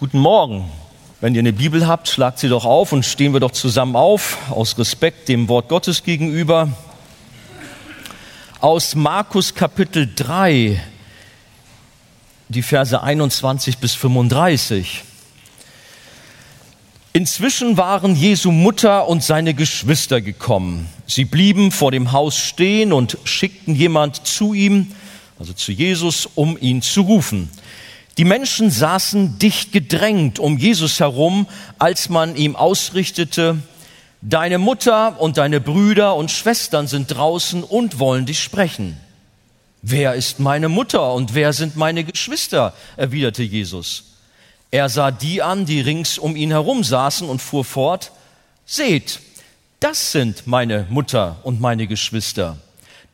[0.00, 0.64] Guten Morgen.
[1.20, 4.38] Wenn ihr eine Bibel habt, schlagt sie doch auf und stehen wir doch zusammen auf,
[4.50, 6.72] aus Respekt dem Wort Gottes gegenüber.
[8.60, 10.82] Aus Markus Kapitel 3,
[12.48, 15.02] die Verse 21 bis 35.
[17.12, 20.88] Inzwischen waren Jesu Mutter und seine Geschwister gekommen.
[21.06, 24.92] Sie blieben vor dem Haus stehen und schickten jemand zu ihm,
[25.38, 27.50] also zu Jesus, um ihn zu rufen.
[28.18, 31.46] Die Menschen saßen dicht gedrängt um Jesus herum,
[31.78, 33.58] als man ihm ausrichtete,
[34.22, 38.98] Deine Mutter und deine Brüder und Schwestern sind draußen und wollen dich sprechen.
[39.80, 42.74] Wer ist meine Mutter und wer sind meine Geschwister?
[42.98, 44.18] erwiderte Jesus.
[44.70, 48.12] Er sah die an, die rings um ihn herum saßen und fuhr fort,
[48.66, 49.20] Seht,
[49.80, 52.58] das sind meine Mutter und meine Geschwister.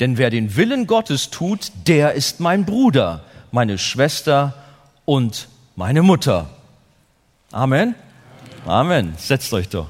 [0.00, 4.54] Denn wer den Willen Gottes tut, der ist mein Bruder, meine Schwester
[5.06, 6.50] und meine Mutter.
[7.52, 7.94] Amen.
[8.66, 9.14] Amen.
[9.16, 9.88] Setzt euch doch.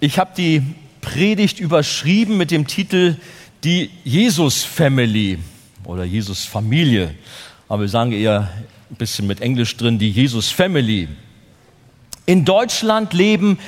[0.00, 0.62] Ich habe die
[1.02, 3.16] Predigt überschrieben mit dem Titel
[3.62, 5.38] Die Jesus Family
[5.84, 7.14] oder Jesus Familie.
[7.68, 8.50] Aber wir sagen eher
[8.90, 11.08] ein bisschen mit Englisch drin, die Jesus Family.
[12.26, 13.58] In Deutschland leben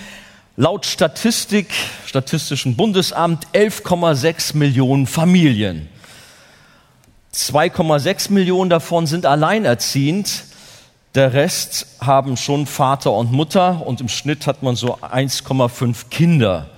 [0.57, 1.69] laut Statistik,
[2.07, 5.89] Statistischen Bundesamt, 11,6 Millionen Familien.
[7.39, 10.45] 2,6 Millionen davon sind alleinerziehend.
[11.15, 16.69] Der Rest haben schon Vater und Mutter und im Schnitt hat man so 1,5 Kinder.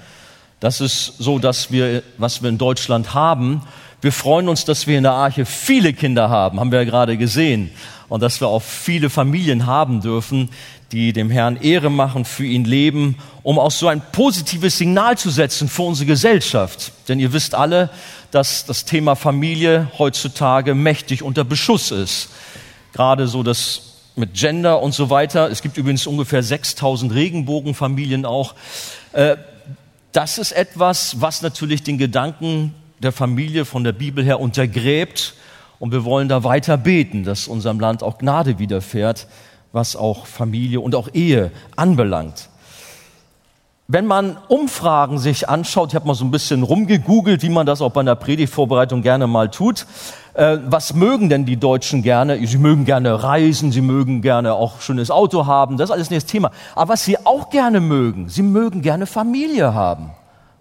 [0.60, 3.62] Das ist so, dass wir, was wir in Deutschland haben.
[4.02, 7.16] Wir freuen uns, dass wir in der Arche viele Kinder haben, haben wir ja gerade
[7.16, 7.70] gesehen.
[8.10, 10.50] Und dass wir auch viele Familien haben dürfen,
[10.92, 15.30] die dem Herrn Ehre machen, für ihn leben, um auch so ein positives Signal zu
[15.30, 16.92] setzen für unsere Gesellschaft.
[17.08, 17.88] Denn ihr wisst alle,
[18.30, 22.30] dass das Thema Familie heutzutage mächtig unter Beschuss ist.
[22.92, 25.50] Gerade so das mit Gender und so weiter.
[25.50, 28.54] Es gibt übrigens ungefähr 6000 Regenbogenfamilien auch.
[29.12, 29.36] Äh,
[30.12, 35.34] das ist etwas, was natürlich den Gedanken der Familie von der Bibel her untergräbt.
[35.78, 39.26] Und wir wollen da weiter beten, dass unserem Land auch Gnade widerfährt,
[39.72, 42.49] was auch Familie und auch Ehe anbelangt.
[43.92, 47.82] Wenn man Umfragen sich anschaut, ich habe mal so ein bisschen rumgegoogelt, wie man das
[47.82, 49.84] auch bei einer Predigtvorbereitung gerne mal tut.
[50.34, 52.46] Äh, was mögen denn die Deutschen gerne?
[52.46, 56.22] Sie mögen gerne reisen, sie mögen gerne auch schönes Auto haben, das ist alles nicht
[56.22, 56.52] das Thema.
[56.76, 60.12] Aber was sie auch gerne mögen, sie mögen gerne Familie haben.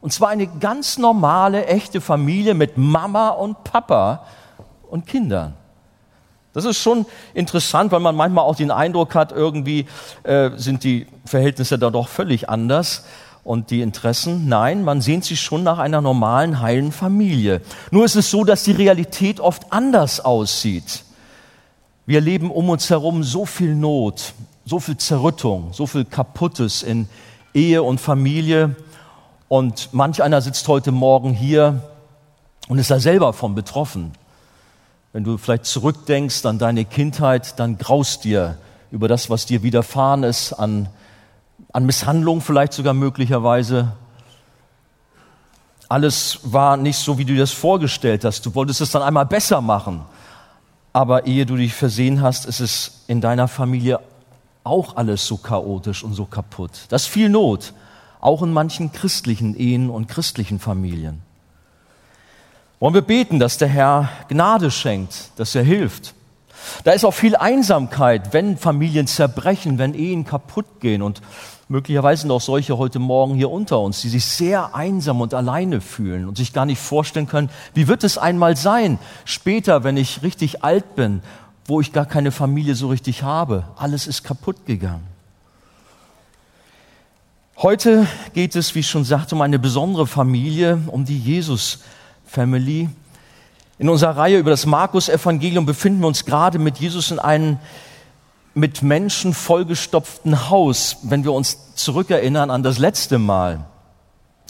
[0.01, 4.25] Und zwar eine ganz normale, echte Familie mit Mama und Papa
[4.89, 5.53] und Kindern.
[6.53, 9.85] Das ist schon interessant, weil man manchmal auch den Eindruck hat, irgendwie
[10.23, 13.05] äh, sind die Verhältnisse da doch völlig anders
[13.43, 14.47] und die Interessen.
[14.47, 17.61] Nein, man sehnt sich schon nach einer normalen, heilen Familie.
[17.91, 21.03] Nur ist es so, dass die Realität oft anders aussieht.
[22.07, 24.33] Wir erleben um uns herum so viel Not,
[24.65, 27.07] so viel Zerrüttung, so viel Kaputtes in
[27.53, 28.75] Ehe und Familie.
[29.47, 31.81] Und manch einer sitzt heute Morgen hier
[32.67, 34.13] und ist da selber von betroffen.
[35.11, 38.57] Wenn du vielleicht zurückdenkst an deine Kindheit, dann graust dir
[38.91, 40.87] über das, was dir widerfahren ist, an,
[41.73, 43.93] an Misshandlung vielleicht sogar möglicherweise.
[45.87, 48.45] Alles war nicht so, wie du dir das vorgestellt hast.
[48.45, 50.01] Du wolltest es dann einmal besser machen.
[50.93, 53.99] Aber ehe du dich versehen hast, ist es in deiner Familie
[54.63, 56.71] auch alles so chaotisch und so kaputt.
[56.89, 57.73] Das ist viel Not,
[58.21, 61.23] auch in manchen christlichen Ehen und christlichen Familien.
[62.79, 66.13] Wollen wir beten, dass der Herr Gnade schenkt, dass er hilft.
[66.83, 71.01] Da ist auch viel Einsamkeit, wenn Familien zerbrechen, wenn Ehen kaputt gehen.
[71.01, 71.21] Und
[71.67, 75.81] möglicherweise sind auch solche heute Morgen hier unter uns, die sich sehr einsam und alleine
[75.81, 80.23] fühlen und sich gar nicht vorstellen können, wie wird es einmal sein, später, wenn ich
[80.23, 81.21] richtig alt bin,
[81.65, 83.65] wo ich gar keine Familie so richtig habe.
[83.75, 85.05] Alles ist kaputt gegangen.
[87.57, 91.79] Heute geht es, wie ich schon sagte, um eine besondere Familie, um die Jesus
[92.29, 92.89] Family.
[93.79, 97.57] In unserer Reihe über das Markus-Evangelium befinden wir uns gerade mit Jesus in einem
[98.53, 103.65] mit Menschen vollgestopften Haus, wenn wir uns zurückerinnern an das letzte Mal.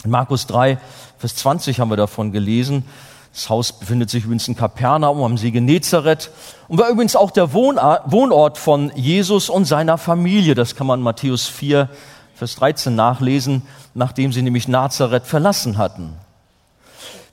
[0.04, 0.78] In Markus 3,
[1.18, 2.84] Vers 20 haben wir davon gelesen.
[3.32, 6.30] Das Haus befindet sich übrigens in Kapernaum am See Genezareth
[6.68, 10.54] und war übrigens auch der Wohnort von Jesus und seiner Familie.
[10.54, 11.88] Das kann man Matthäus 4,
[12.34, 13.62] Vers 13 nachlesen,
[13.94, 16.14] nachdem sie nämlich Nazareth verlassen hatten.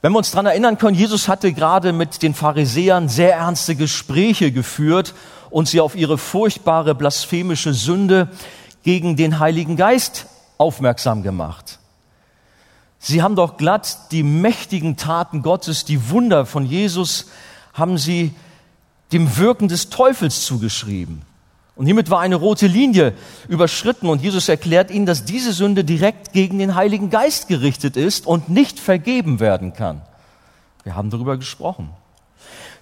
[0.02, 4.52] Wenn wir uns daran erinnern können, Jesus hatte gerade mit den Pharisäern sehr ernste Gespräche
[4.52, 5.16] geführt
[5.50, 8.30] und sie auf ihre furchtbare blasphemische Sünde
[8.84, 10.28] gegen den Heiligen Geist
[10.60, 11.80] aufmerksam gemacht.
[13.00, 17.28] Sie haben doch glatt die mächtigen Taten Gottes, die Wunder von Jesus,
[17.74, 18.34] haben sie
[19.12, 21.22] dem Wirken des Teufels zugeschrieben.
[21.78, 23.14] Und hiermit war eine rote Linie
[23.48, 28.26] überschritten und Jesus erklärt ihnen, dass diese Sünde direkt gegen den Heiligen Geist gerichtet ist
[28.26, 30.02] und nicht vergeben werden kann.
[30.84, 31.92] Wir haben darüber gesprochen.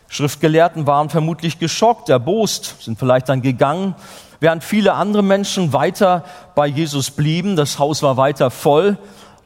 [0.08, 3.96] Schriftgelehrten waren vermutlich geschockt, erbost, sind vielleicht dann gegangen,
[4.40, 6.24] während viele andere Menschen weiter
[6.56, 7.58] bei Jesus blieben.
[7.58, 8.98] Das Haus war weiter voll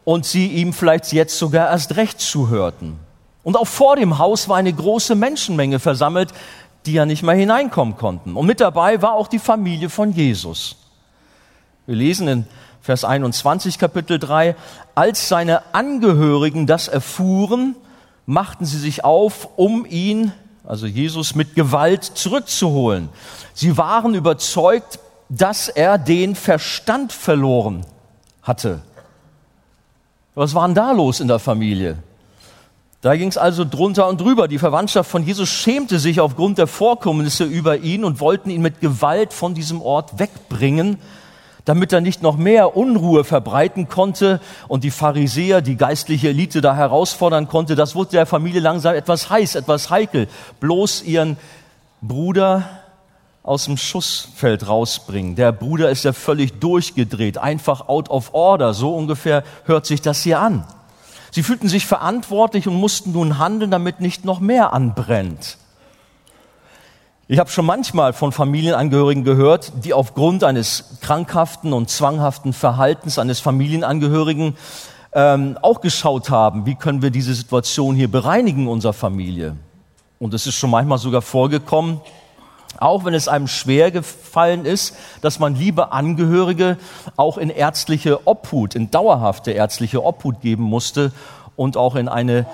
[0.04, 3.00] und sie ihm vielleicht jetzt sogar erst recht zuhörten.
[3.44, 6.34] Und auch vor dem Haus war eine große Menschenmenge versammelt,
[6.86, 8.36] die ja nicht mehr hineinkommen konnten.
[8.36, 10.78] Und mit dabei war auch die Familie von Jesus.
[11.86, 12.48] Wir lesen in
[12.82, 14.56] Vers 21 Kapitel 3,
[14.96, 17.76] als seine Angehörigen das erfuhren,
[18.26, 20.32] machten sie sich auf, um ihn,
[20.64, 23.10] also Jesus, mit Gewalt zurückzuholen.
[23.54, 25.00] Sie waren überzeugt,
[25.30, 27.86] dass er den Verstand verloren
[28.42, 28.82] hatte.
[30.36, 31.98] Was war denn da los in der Familie?
[33.02, 34.50] Da ging es also drunter und drüber.
[34.50, 38.82] Die Verwandtschaft von Jesus schämte sich aufgrund der Vorkommnisse über ihn und wollten ihn mit
[38.82, 40.98] Gewalt von diesem Ort wegbringen,
[41.64, 46.76] damit er nicht noch mehr Unruhe verbreiten konnte und die Pharisäer, die geistliche Elite da
[46.76, 47.76] herausfordern konnte.
[47.76, 50.28] Das wurde der Familie langsam etwas heiß, etwas heikel.
[50.60, 51.38] Bloß ihren
[52.02, 52.68] Bruder
[53.44, 55.38] aus dem Schussfeld rausbringen.
[55.38, 58.74] Der Bruder ist ja völlig durchgedreht, einfach out of order.
[58.74, 60.66] So ungefähr hört sich das hier an.
[61.32, 65.58] Sie fühlten sich verantwortlich und mussten nun handeln, damit nicht noch mehr anbrennt.
[67.28, 73.40] Ich habe schon manchmal von Familienangehörigen gehört, die aufgrund eines krankhaften und zwanghaften Verhaltens eines
[73.40, 74.58] Familienangehörigen
[75.14, 79.56] ähm, auch geschaut haben, wie können wir diese Situation hier bereinigen, unserer Familie.
[80.18, 82.02] Und es ist schon manchmal sogar vorgekommen,
[82.78, 86.78] auch wenn es einem schwer gefallen ist, dass man liebe Angehörige
[87.18, 91.12] auch in ärztliche Obhut, in dauerhafte ärztliche Obhut geben musste
[91.56, 92.46] und auch in eine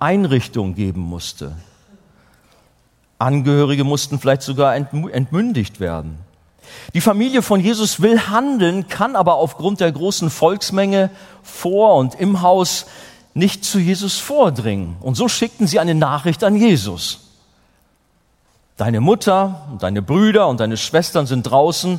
[0.00, 1.52] Einrichtung geben musste.
[3.18, 6.18] Angehörige mussten vielleicht sogar entmündigt werden.
[6.94, 11.10] Die Familie von Jesus will handeln, kann aber aufgrund der großen Volksmenge
[11.42, 12.86] vor und im Haus
[13.34, 14.96] nicht zu Jesus vordringen.
[15.00, 17.27] Und so schickten sie eine Nachricht an Jesus.
[18.78, 21.98] Deine Mutter und deine Brüder und deine Schwestern sind draußen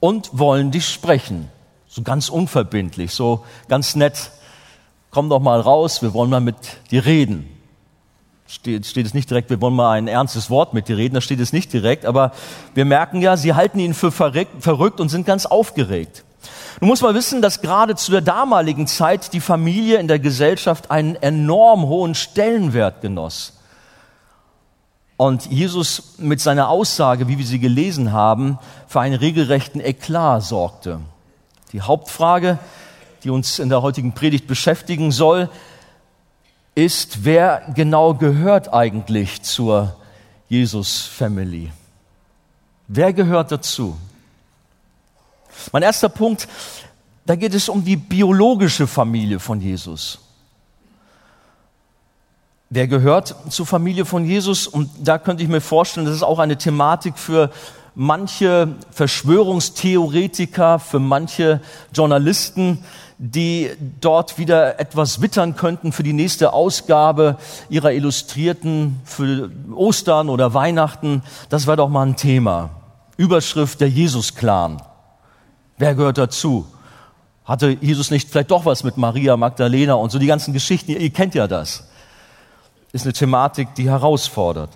[0.00, 1.48] und wollen dich sprechen.
[1.86, 4.32] So ganz unverbindlich, so ganz nett.
[5.12, 6.56] Komm doch mal raus, wir wollen mal mit
[6.90, 7.48] dir reden.
[8.48, 11.20] Steht, steht es nicht direkt, wir wollen mal ein ernstes Wort mit dir reden, da
[11.20, 12.32] steht es nicht direkt, aber
[12.74, 16.24] wir merken ja, sie halten ihn für verrückt und sind ganz aufgeregt.
[16.80, 20.90] Du musst mal wissen, dass gerade zu der damaligen Zeit die Familie in der Gesellschaft
[20.90, 23.55] einen enorm hohen Stellenwert genoss.
[25.16, 31.00] Und Jesus mit seiner Aussage, wie wir sie gelesen haben, für einen regelrechten Eklat sorgte.
[31.72, 32.58] Die Hauptfrage,
[33.24, 35.48] die uns in der heutigen Predigt beschäftigen soll,
[36.74, 39.96] ist, wer genau gehört eigentlich zur
[40.48, 41.72] Jesus-Family?
[42.86, 43.96] Wer gehört dazu?
[45.72, 46.46] Mein erster Punkt,
[47.24, 50.20] da geht es um die biologische Familie von Jesus.
[52.68, 54.66] Wer gehört zur Familie von Jesus?
[54.66, 57.50] Und da könnte ich mir vorstellen, das ist auch eine Thematik für
[57.94, 61.60] manche Verschwörungstheoretiker, für manche
[61.94, 62.84] Journalisten,
[63.18, 63.70] die
[64.00, 67.36] dort wieder etwas wittern könnten für die nächste Ausgabe
[67.70, 71.22] ihrer Illustrierten für Ostern oder Weihnachten.
[71.48, 72.70] Das wäre doch mal ein Thema.
[73.16, 74.82] Überschrift der Jesus-Clan.
[75.78, 76.66] Wer gehört dazu?
[77.44, 80.90] Hatte Jesus nicht vielleicht doch was mit Maria Magdalena und so die ganzen Geschichten?
[80.90, 81.84] Ihr kennt ja das
[82.92, 84.70] ist eine Thematik, die herausfordert.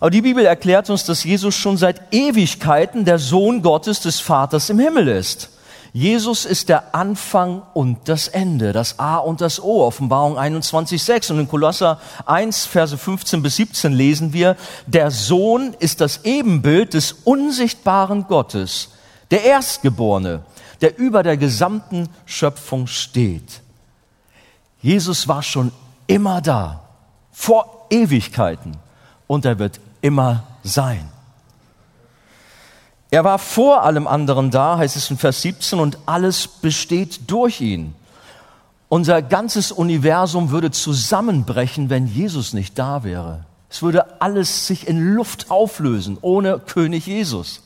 [0.00, 4.68] Aber die Bibel erklärt uns, dass Jesus schon seit Ewigkeiten der Sohn Gottes des Vaters
[4.68, 5.50] im Himmel ist.
[5.94, 11.32] Jesus ist der Anfang und das Ende, das A und das O, Offenbarung 21.6.
[11.32, 16.94] Und in Kolosser 1, Verse 15 bis 17 lesen wir, der Sohn ist das Ebenbild
[16.94, 18.90] des unsichtbaren Gottes,
[19.30, 20.42] der Erstgeborene,
[20.80, 23.62] der über der gesamten Schöpfung steht.
[24.82, 25.72] Jesus war schon
[26.08, 26.83] immer da
[27.34, 28.76] vor Ewigkeiten
[29.26, 31.10] und er wird immer sein.
[33.10, 37.60] Er war vor allem anderen da, heißt es in Vers 17, und alles besteht durch
[37.60, 37.94] ihn.
[38.88, 43.44] Unser ganzes Universum würde zusammenbrechen, wenn Jesus nicht da wäre.
[43.68, 47.62] Es würde alles sich in Luft auflösen ohne König Jesus.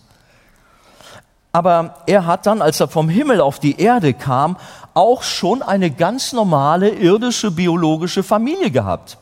[1.52, 4.56] Aber er hat dann, als er vom Himmel auf die Erde kam,
[4.94, 9.18] auch schon eine ganz normale irdische biologische Familie gehabt.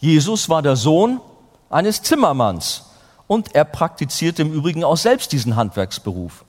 [0.00, 1.20] Jesus war der Sohn
[1.68, 2.84] eines Zimmermanns
[3.26, 6.44] und er praktizierte im Übrigen auch selbst diesen Handwerksberuf.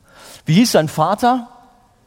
[0.45, 1.47] Wie hieß sein Vater?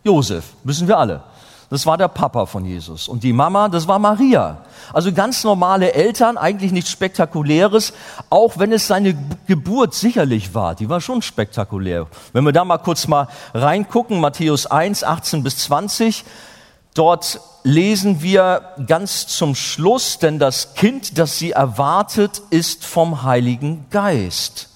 [0.02, 1.22] Josef, wissen wir alle.
[1.70, 3.08] das war der Papa von Jesus.
[3.08, 4.64] Und die Mama, das war Maria.
[4.92, 7.92] Also ganz normale Eltern, eigentlich nichts Spektakuläres,
[8.30, 10.74] auch wenn es seine Geburt sicherlich war.
[10.74, 12.06] Die war schon spektakulär.
[12.32, 16.24] Wenn wir da mal kurz mal reingucken, Matthäus 1, 18 bis 20,
[16.94, 23.86] dort lesen wir ganz zum Schluss, denn das Kind, das sie erwartet, ist vom Heiligen
[23.90, 24.70] Geist.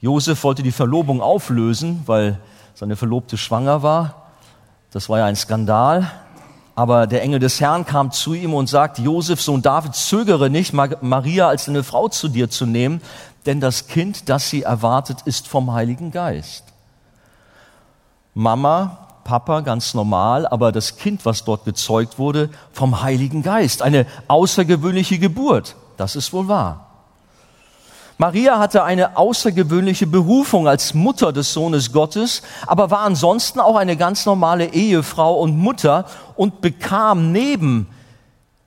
[0.00, 2.38] Josef wollte die Verlobung auflösen, weil
[2.74, 4.26] seine Verlobte schwanger war.
[4.90, 6.10] Das war ja ein Skandal.
[6.74, 10.72] Aber der Engel des Herrn kam zu ihm und sagt, Josef, Sohn David, zögere nicht,
[10.72, 13.00] Maria als eine Frau zu dir zu nehmen,
[13.46, 16.64] denn das Kind, das sie erwartet, ist vom Heiligen Geist.
[18.34, 23.82] Mama, Papa, ganz normal, aber das Kind, was dort gezeugt wurde, vom Heiligen Geist.
[23.82, 25.76] Eine außergewöhnliche Geburt.
[25.96, 26.86] Das ist wohl wahr.
[28.16, 33.96] Maria hatte eine außergewöhnliche Berufung als Mutter des Sohnes Gottes, aber war ansonsten auch eine
[33.96, 36.04] ganz normale Ehefrau und Mutter
[36.36, 37.88] und bekam neben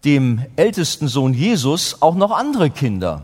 [0.04, 3.24] dem ältesten Sohn Jesus auch noch andere Kinder.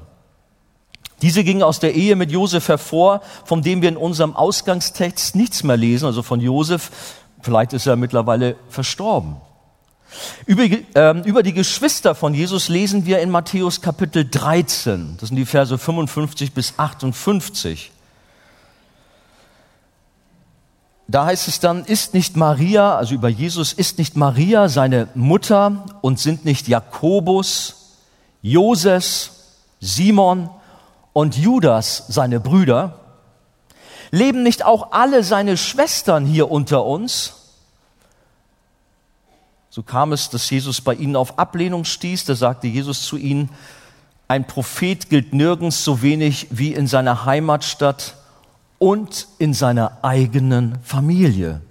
[1.22, 5.64] Diese gingen aus der Ehe mit Josef hervor, von dem wir in unserem Ausgangstext nichts
[5.64, 6.92] mehr lesen, also von Josef.
[7.44, 9.36] Vielleicht ist er mittlerweile verstorben.
[10.46, 15.18] Über, äh, über die Geschwister von Jesus lesen wir in Matthäus Kapitel 13.
[15.20, 17.92] Das sind die Verse 55 bis 58.
[21.08, 25.84] Da heißt es dann, ist nicht Maria, also über Jesus, ist nicht Maria seine Mutter
[26.02, 27.98] und sind nicht Jakobus,
[28.42, 29.32] Joses,
[29.82, 30.50] Simon
[31.12, 33.03] und Judas seine Brüder?
[34.14, 37.34] Leben nicht auch alle seine Schwestern hier unter uns?
[39.72, 42.26] So kam es, dass Jesus bei ihnen auf Ablehnung stieß.
[42.26, 43.50] Da sagte Jesus zu ihnen,
[44.28, 48.14] ein Prophet gilt nirgends so wenig wie in seiner Heimatstadt
[48.78, 51.62] und in seiner eigenen Familie.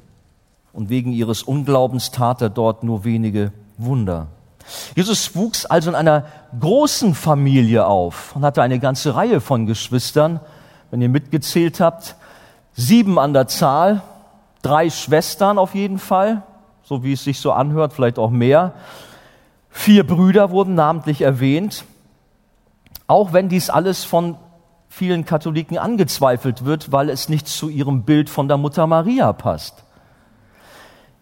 [0.72, 4.26] Und wegen ihres Unglaubens tat er dort nur wenige Wunder.
[4.96, 6.26] Jesus wuchs also in einer
[6.58, 10.40] großen Familie auf und hatte eine ganze Reihe von Geschwistern.
[10.90, 12.16] Wenn ihr mitgezählt habt,
[12.75, 14.02] sieben an der Zahl,
[14.62, 16.43] drei Schwestern auf jeden Fall
[16.93, 18.73] so wie es sich so anhört, vielleicht auch mehr.
[19.71, 21.85] Vier Brüder wurden namentlich erwähnt,
[23.07, 24.37] auch wenn dies alles von
[24.88, 29.85] vielen Katholiken angezweifelt wird, weil es nicht zu ihrem Bild von der Mutter Maria passt.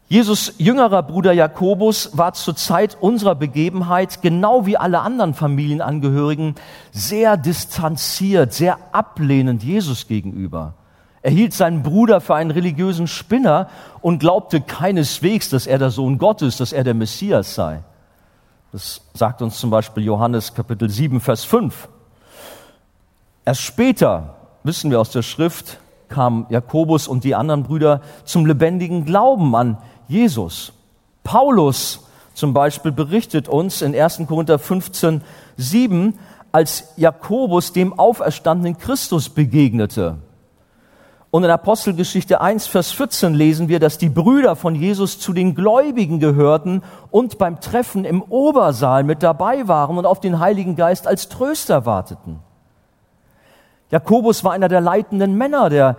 [0.09, 6.57] Jesus jüngerer Bruder Jakobus war zur Zeit unserer Begebenheit, genau wie alle anderen Familienangehörigen,
[6.90, 10.75] sehr distanziert, sehr ablehnend Jesus gegenüber.
[11.22, 13.68] Er hielt seinen Bruder für einen religiösen Spinner
[14.00, 17.82] und glaubte keineswegs, dass er der Sohn Gottes, dass er der Messias sei.
[18.72, 21.88] Das sagt uns zum Beispiel Johannes Kapitel 7, Vers 5.
[23.44, 29.04] Erst später, wissen wir aus der Schrift, kamen Jakobus und die anderen Brüder zum lebendigen
[29.04, 30.72] Glauben an Jesus.
[31.22, 34.22] Paulus zum Beispiel berichtet uns in 1.
[34.26, 35.20] Korinther 15,
[35.56, 36.18] 7,
[36.52, 40.18] als Jakobus dem auferstandenen Christus begegnete.
[41.30, 45.54] Und in Apostelgeschichte 1, Vers 14 lesen wir, dass die Brüder von Jesus zu den
[45.54, 46.82] Gläubigen gehörten
[47.12, 51.87] und beim Treffen im Obersaal mit dabei waren und auf den Heiligen Geist als Tröster
[51.87, 52.40] warteten.
[53.90, 55.96] Jakobus war einer der leitenden Männer der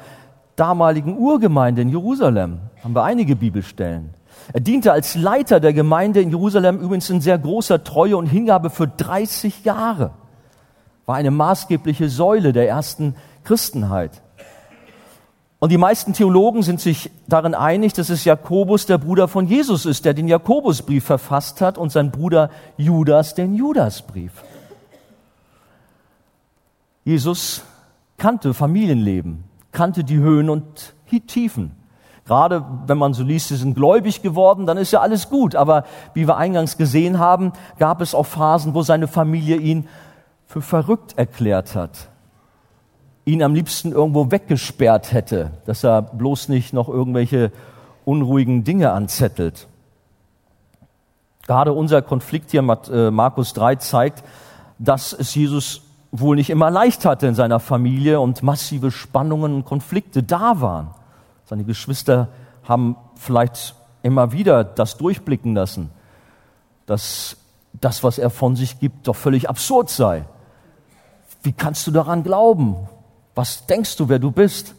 [0.57, 2.59] damaligen Urgemeinde in Jerusalem.
[2.83, 4.13] Haben wir einige Bibelstellen.
[4.51, 8.69] Er diente als Leiter der Gemeinde in Jerusalem übrigens in sehr großer Treue und Hingabe
[8.69, 10.11] für 30 Jahre.
[11.05, 14.21] War eine maßgebliche Säule der ersten Christenheit.
[15.61, 19.85] Und die meisten Theologen sind sich darin einig, dass es Jakobus, der Bruder von Jesus
[19.85, 24.31] ist, der den Jakobusbrief verfasst hat und sein Bruder Judas den Judasbrief.
[27.05, 27.61] Jesus
[28.17, 30.95] kannte Familienleben, kannte die Höhen und
[31.27, 31.73] Tiefen.
[32.25, 35.55] Gerade wenn man so liest, sie sind gläubig geworden, dann ist ja alles gut.
[35.55, 35.83] Aber
[36.15, 39.87] wie wir eingangs gesehen haben, gab es auch Phasen, wo seine Familie ihn
[40.47, 42.10] für verrückt erklärt hat
[43.25, 47.51] ihn am liebsten irgendwo weggesperrt hätte, dass er bloß nicht noch irgendwelche
[48.05, 49.67] unruhigen Dinge anzettelt.
[51.45, 52.61] Gerade unser Konflikt hier,
[52.91, 54.23] äh, Markus 3, zeigt,
[54.79, 59.65] dass es Jesus wohl nicht immer leicht hatte in seiner Familie und massive Spannungen und
[59.65, 60.91] Konflikte da waren.
[61.45, 62.29] Seine Geschwister
[62.63, 65.89] haben vielleicht immer wieder das durchblicken lassen,
[66.85, 67.37] dass
[67.73, 70.25] das, was er von sich gibt, doch völlig absurd sei.
[71.43, 72.75] Wie kannst du daran glauben?
[73.35, 74.75] Was denkst du, wer du bist?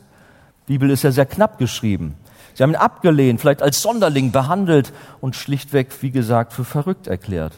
[0.69, 2.17] Die Bibel ist ja sehr knapp geschrieben.
[2.55, 7.55] Sie haben ihn abgelehnt, vielleicht als Sonderling behandelt und schlichtweg, wie gesagt, für verrückt erklärt.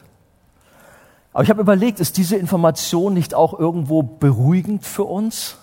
[1.32, 5.56] Aber ich habe überlegt, ist diese Information nicht auch irgendwo beruhigend für uns?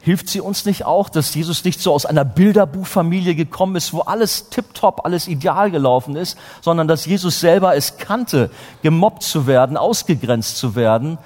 [0.00, 4.00] Hilft sie uns nicht auch, dass Jesus nicht so aus einer Bilderbuchfamilie gekommen ist, wo
[4.00, 8.50] alles tiptop, alles ideal gelaufen ist, sondern dass Jesus selber es kannte,
[8.82, 11.18] gemobbt zu werden, ausgegrenzt zu werden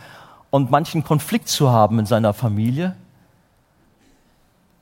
[0.50, 2.96] und manchen Konflikt zu haben in seiner Familie?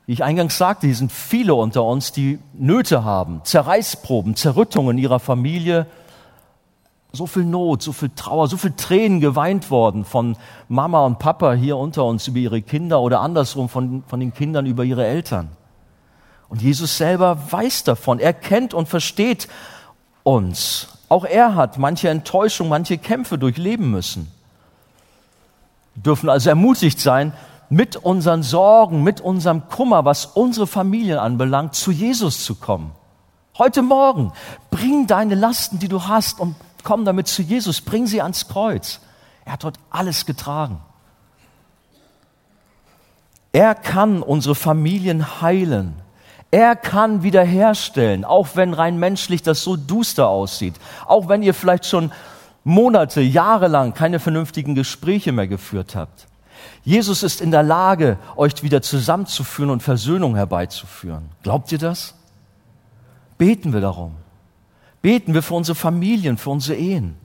[0.06, 5.02] Wie ich eingangs sagte, hier sind viele unter uns, die Nöte haben, Zerreißproben, Zerrüttungen in
[5.02, 5.86] ihrer Familie,
[7.12, 10.36] so viel Not, so viel Trauer, so viel Tränen geweint worden von
[10.68, 14.66] Mama und Papa hier unter uns über ihre Kinder oder andersrum von, von den Kindern
[14.66, 15.48] über ihre Eltern.
[16.48, 18.18] Und Jesus selber weiß davon.
[18.18, 19.48] Er kennt und versteht
[20.22, 20.88] uns.
[21.08, 24.30] Auch er hat manche Enttäuschung, manche Kämpfe durchleben müssen.
[25.98, 27.32] Wir dürfen also ermutigt sein,
[27.70, 32.92] mit unseren Sorgen, mit unserem Kummer, was unsere Familien anbelangt, zu Jesus zu kommen.
[33.58, 34.32] Heute Morgen
[34.70, 39.00] bring deine Lasten, die du hast, und komm damit zu Jesus, bring sie ans Kreuz.
[39.44, 40.80] Er hat dort alles getragen.
[43.50, 45.96] Er kann unsere Familien heilen.
[46.52, 50.76] Er kann wiederherstellen, auch wenn rein menschlich das so duster aussieht.
[51.06, 52.12] Auch wenn ihr vielleicht schon
[52.68, 56.26] Monate, Jahre lang keine vernünftigen Gespräche mehr geführt habt.
[56.84, 61.30] Jesus ist in der Lage, euch wieder zusammenzuführen und Versöhnung herbeizuführen.
[61.42, 62.14] Glaubt ihr das?
[63.38, 64.16] Beten wir darum.
[65.00, 67.16] Beten wir für unsere Familien, für unsere Ehen.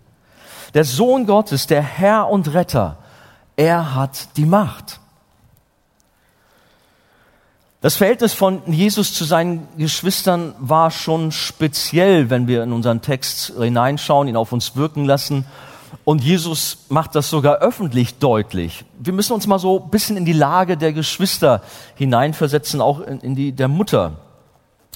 [0.74, 2.98] Der Sohn Gottes, der Herr und Retter,
[3.58, 5.02] er hat die Macht.
[7.84, 13.56] Das Verhältnis von Jesus zu seinen Geschwistern war schon speziell, wenn wir in unseren Text
[13.60, 15.46] hineinschauen, ihn auf uns wirken lassen.
[16.06, 18.86] Und Jesus macht das sogar öffentlich deutlich.
[19.00, 21.62] Wir müssen uns mal so ein bisschen in die Lage der Geschwister
[21.96, 24.14] hineinversetzen, auch in die der Mutter.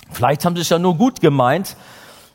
[0.10, 1.75] Vielleicht haben sie es ja nur gut gemeint,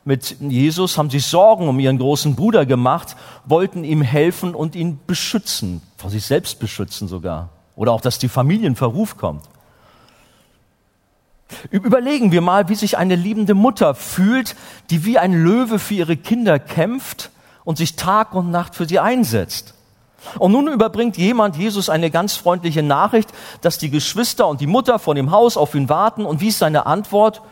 [0.04, 3.16] mit Jesus, haben sich Sorgen um ihren großen Bruder gemacht,
[3.46, 7.48] wollten ihm helfen und ihn beschützen, vor sich selbst beschützen sogar.
[7.74, 9.44] Oder auch, dass die Familie in Verruf kommt.
[11.70, 14.56] Überlegen wir mal, wie sich eine liebende Mutter fühlt,
[14.90, 17.30] die wie ein Löwe für ihre Kinder kämpft
[17.64, 19.74] und sich Tag und Nacht für sie einsetzt.
[20.38, 24.98] Und nun überbringt jemand Jesus eine ganz freundliche Nachricht, dass die Geschwister und die Mutter
[24.98, 26.24] vor dem Haus auf ihn warten.
[26.24, 27.42] Und wie ist seine Antwort?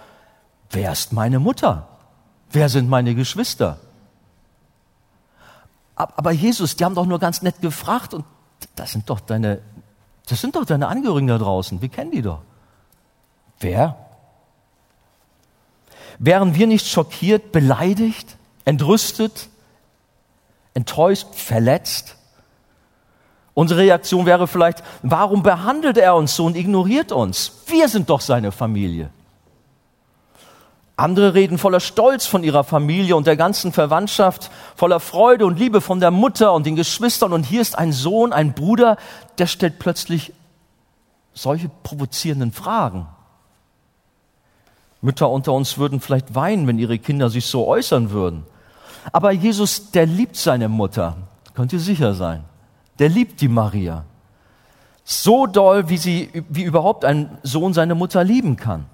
[0.70, 1.88] Wer ist meine Mutter?
[2.50, 3.78] Wer sind meine Geschwister?
[5.96, 8.24] Aber Jesus, die haben doch nur ganz nett gefragt und
[8.74, 9.60] das sind doch deine,
[10.28, 11.82] das sind doch deine Angehörigen da draußen.
[11.82, 12.40] Wir kennen die doch.
[13.60, 13.96] Wer?
[16.18, 19.48] Wären wir nicht schockiert, beleidigt, entrüstet,
[20.74, 22.16] enttäuscht, verletzt?
[23.54, 27.52] Unsere Reaktion wäre vielleicht, warum behandelt er uns so und ignoriert uns?
[27.66, 29.10] Wir sind doch seine Familie.
[30.96, 35.80] Andere reden voller Stolz von ihrer Familie und der ganzen Verwandtschaft, voller Freude und Liebe
[35.80, 37.32] von der Mutter und den Geschwistern.
[37.32, 38.98] Und hier ist ein Sohn, ein Bruder,
[39.38, 40.34] der stellt plötzlich
[41.32, 43.06] solche provozierenden Fragen.
[45.02, 48.44] Mütter unter uns würden vielleicht weinen, wenn ihre Kinder sich so äußern würden.
[49.12, 51.16] Aber Jesus, der liebt seine Mutter,
[51.54, 52.44] könnt ihr sicher sein.
[52.98, 54.04] Der liebt die Maria.
[55.04, 58.86] So doll, wie, sie, wie überhaupt ein Sohn seine Mutter lieben kann.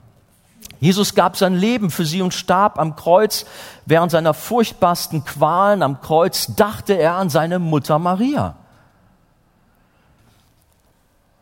[0.79, 3.47] Jesus gab sein Leben für sie und starb am Kreuz.
[3.85, 8.57] Während seiner furchtbarsten Qualen am Kreuz dachte er an seine Mutter Maria.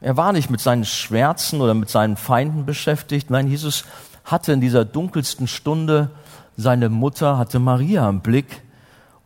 [0.00, 3.30] Er war nicht mit seinen Schmerzen oder mit seinen Feinden beschäftigt.
[3.30, 3.84] Nein, Jesus
[4.24, 6.10] hatte in dieser dunkelsten Stunde
[6.56, 8.62] seine Mutter, hatte Maria im Blick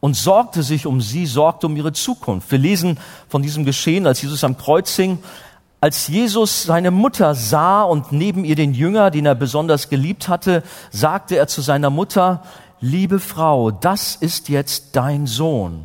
[0.01, 2.51] und sorgte sich um sie, sorgte um ihre Zukunft.
[2.51, 5.19] Wir lesen von diesem Geschehen, als Jesus am Kreuz hing.
[5.81, 10.65] Als Jesus seine Mutter sah und neben ihr den Jünger, den er besonders geliebt hatte,
[10.91, 12.43] sagte er zu seiner Mutter,
[12.81, 15.85] liebe Frau, das ist jetzt dein Sohn.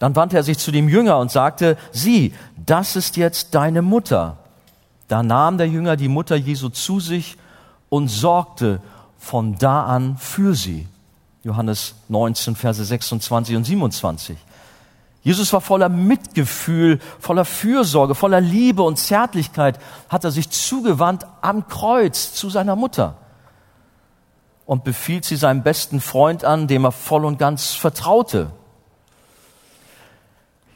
[0.00, 2.32] Dann wandte er sich zu dem Jünger und sagte, sieh,
[2.66, 4.38] das ist jetzt deine Mutter.
[5.06, 7.36] Da nahm der Jünger die Mutter Jesu zu sich
[7.88, 8.80] und sorgte
[9.18, 10.86] von da an für sie.
[11.42, 14.36] Johannes 19, Verse 26 und 27.
[15.22, 21.68] Jesus war voller Mitgefühl, voller Fürsorge, voller Liebe und Zärtlichkeit, hat er sich zugewandt am
[21.68, 23.16] Kreuz zu seiner Mutter
[24.64, 28.50] und befiehlt sie seinem besten Freund an, dem er voll und ganz vertraute.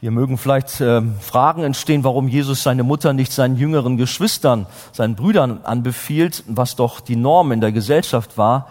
[0.02, 5.14] Hier mögen vielleicht äh, Fragen entstehen, warum Jesus seine Mutter nicht seinen jüngeren Geschwistern, seinen
[5.14, 8.66] Brüdern anbefiehlt, was doch die Norm in der Gesellschaft war.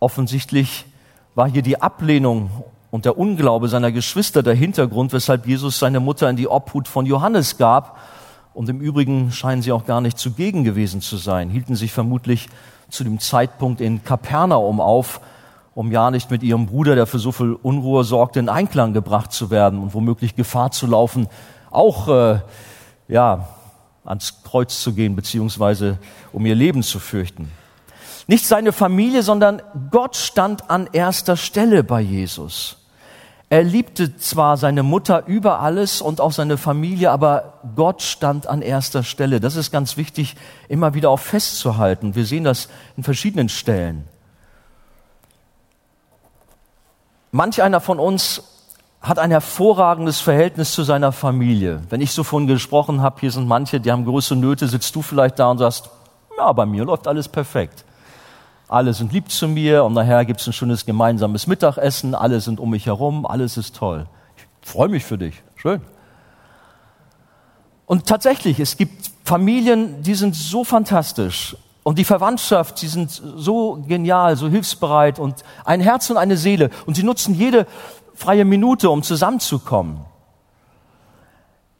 [0.00, 0.86] Offensichtlich
[1.34, 2.48] war hier die Ablehnung
[2.90, 7.04] und der Unglaube seiner Geschwister der Hintergrund, weshalb Jesus seine Mutter in die Obhut von
[7.04, 7.98] Johannes gab.
[8.54, 12.48] Und im Übrigen scheinen sie auch gar nicht zugegen gewesen zu sein, hielten sich vermutlich
[12.88, 15.20] zu dem Zeitpunkt in Kapernaum auf,
[15.74, 19.32] um ja nicht mit ihrem Bruder, der für so viel Unruhe sorgte, in Einklang gebracht
[19.32, 21.28] zu werden und womöglich Gefahr zu laufen,
[21.70, 22.40] auch äh,
[23.08, 23.48] ja
[24.04, 25.98] ans Kreuz zu gehen, beziehungsweise
[26.32, 27.50] um ihr Leben zu fürchten.
[28.26, 32.78] Nicht seine Familie, sondern Gott stand an erster Stelle bei Jesus.
[33.48, 38.62] Er liebte zwar seine Mutter über alles und auch seine Familie, aber Gott stand an
[38.62, 39.40] erster Stelle.
[39.40, 40.36] Das ist ganz wichtig,
[40.68, 42.14] immer wieder auch festzuhalten.
[42.14, 44.08] Wir sehen das in verschiedenen Stellen.
[47.34, 48.42] Manch einer von uns
[49.00, 51.82] hat ein hervorragendes Verhältnis zu seiner Familie.
[51.88, 55.00] Wenn ich so von gesprochen habe, hier sind manche, die haben größere Nöte, sitzt du
[55.00, 55.88] vielleicht da und sagst,
[56.36, 57.86] ja, bei mir läuft alles perfekt.
[58.68, 62.60] Alle sind lieb zu mir und nachher gibt es ein schönes gemeinsames Mittagessen, alle sind
[62.60, 64.06] um mich herum, alles ist toll.
[64.36, 65.80] Ich freue mich für dich, schön.
[67.86, 73.82] Und tatsächlich, es gibt Familien, die sind so fantastisch und die Verwandtschaft, die sind so
[73.86, 77.66] genial, so hilfsbereit und ein Herz und eine Seele und sie nutzen jede
[78.14, 80.04] freie Minute, um zusammenzukommen.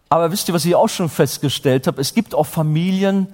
[0.08, 2.00] Aber wisst ihr, was ich auch schon festgestellt habe?
[2.00, 3.28] Es gibt auch Familien,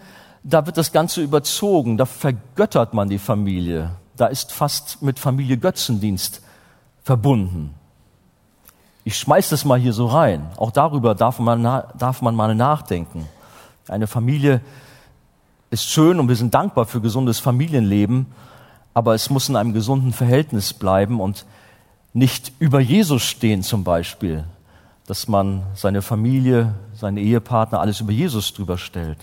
[0.45, 3.91] da wird das Ganze überzogen, da vergöttert man die Familie.
[4.17, 6.43] Da ist fast mit Familie Götzendienst
[7.03, 7.75] verbunden.
[9.05, 10.51] Ich schmeiß das mal hier so rein.
[10.57, 13.27] Auch darüber darf man, darf man mal nachdenken.
[13.89, 14.61] Eine Familie
[15.71, 18.27] ist schön und wir sind dankbar für gesundes Familienleben,
[18.95, 21.45] aber es muss in einem gesunden Verhältnis bleiben und
[22.15, 24.45] nicht über Jesus stehen zum Beispiel,
[25.07, 29.19] dass man seine Familie, seine Ehepartner, alles über Jesus drüber stellt.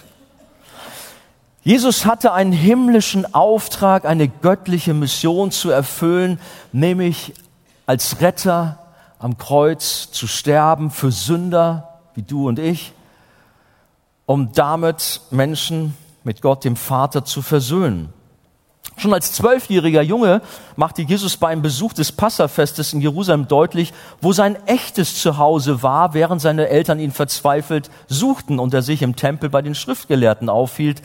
[1.63, 6.39] Jesus hatte einen himmlischen Auftrag, eine göttliche Mission zu erfüllen,
[6.71, 7.33] nämlich
[7.87, 8.77] als Retter
[9.17, 12.93] am Kreuz zu sterben für Sünder wie du und ich,
[14.25, 18.13] um damit Menschen mit Gott, dem Vater, zu versöhnen.
[18.97, 20.41] Schon als zwölfjähriger Junge
[20.75, 26.13] machte Jesus bei einem Besuch des Passafestes in Jerusalem deutlich, wo sein echtes Zuhause war,
[26.13, 31.01] während seine Eltern ihn verzweifelt suchten und er sich im Tempel bei den Schriftgelehrten aufhielt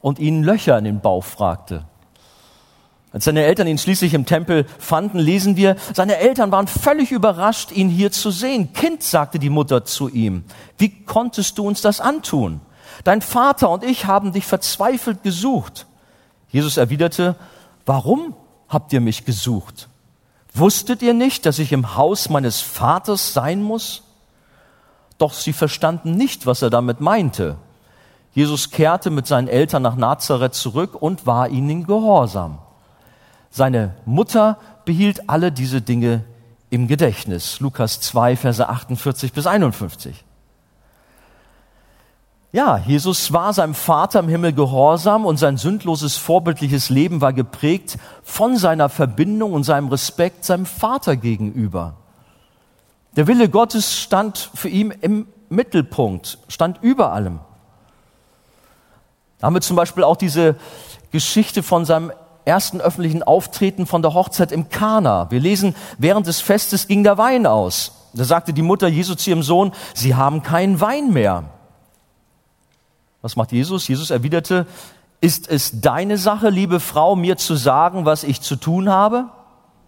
[0.00, 1.84] und ihnen Löcher in den Bauch fragte.
[3.12, 7.72] Als seine Eltern ihn schließlich im Tempel fanden, lesen wir, seine Eltern waren völlig überrascht,
[7.72, 8.72] ihn hier zu sehen.
[8.74, 10.44] Kind, sagte die Mutter zu ihm,
[10.76, 12.60] wie konntest du uns das antun?
[13.04, 15.86] Dein Vater und ich haben dich verzweifelt gesucht.
[16.50, 17.36] Jesus erwiderte,
[17.86, 18.34] warum
[18.68, 19.88] habt ihr mich gesucht?
[20.54, 24.02] Wusstet ihr nicht, dass ich im Haus meines Vaters sein muss?
[25.18, 27.56] Doch sie verstanden nicht, was er damit meinte.
[28.32, 32.58] Jesus kehrte mit seinen Eltern nach Nazareth zurück und war ihnen gehorsam.
[33.50, 36.24] Seine Mutter behielt alle diese Dinge
[36.70, 37.60] im Gedächtnis.
[37.60, 40.24] Lukas 2, Verse 48 bis 51.
[42.50, 47.98] Ja, Jesus war seinem Vater im Himmel gehorsam und sein sündloses, vorbildliches Leben war geprägt
[48.22, 51.96] von seiner Verbindung und seinem Respekt seinem Vater gegenüber.
[53.16, 57.40] Der Wille Gottes stand für ihn im Mittelpunkt, stand über allem.
[59.38, 60.56] Da haben wir zum Beispiel auch diese
[61.10, 62.12] Geschichte von seinem
[62.46, 65.30] ersten öffentlichen Auftreten von der Hochzeit im Kana.
[65.30, 68.08] Wir lesen, während des Festes ging der Wein aus.
[68.14, 71.44] Da sagte die Mutter Jesu zu ihrem Sohn, sie haben keinen Wein mehr.
[73.22, 73.88] Was macht Jesus?
[73.88, 74.66] Jesus erwiderte,
[75.20, 79.26] ist es deine Sache, liebe Frau, mir zu sagen, was ich zu tun habe?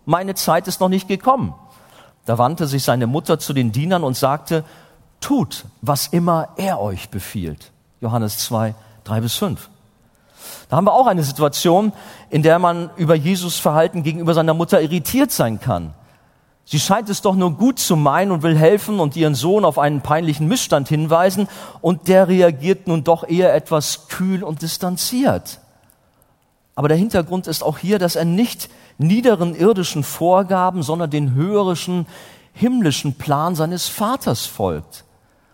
[0.05, 1.55] Meine Zeit ist noch nicht gekommen.
[2.27, 4.65] Da wandte sich seine Mutter zu den Dienern und sagte,
[5.21, 7.71] tut, was immer er euch befiehlt.
[8.01, 9.69] Johannes 2, 3 bis 5.
[10.69, 11.93] Da haben wir auch eine Situation,
[12.31, 15.95] in der man über Jesus Verhalten gegenüber seiner Mutter irritiert sein kann.
[16.71, 19.77] Sie scheint es doch nur gut zu meinen und will helfen und ihren Sohn auf
[19.77, 21.49] einen peinlichen Missstand hinweisen,
[21.81, 25.59] und der reagiert nun doch eher etwas kühl und distanziert.
[26.77, 32.07] Aber der Hintergrund ist auch hier, dass er nicht niederen irdischen Vorgaben, sondern den höherischen
[32.53, 35.05] himmlischen Plan seines Vaters folgt.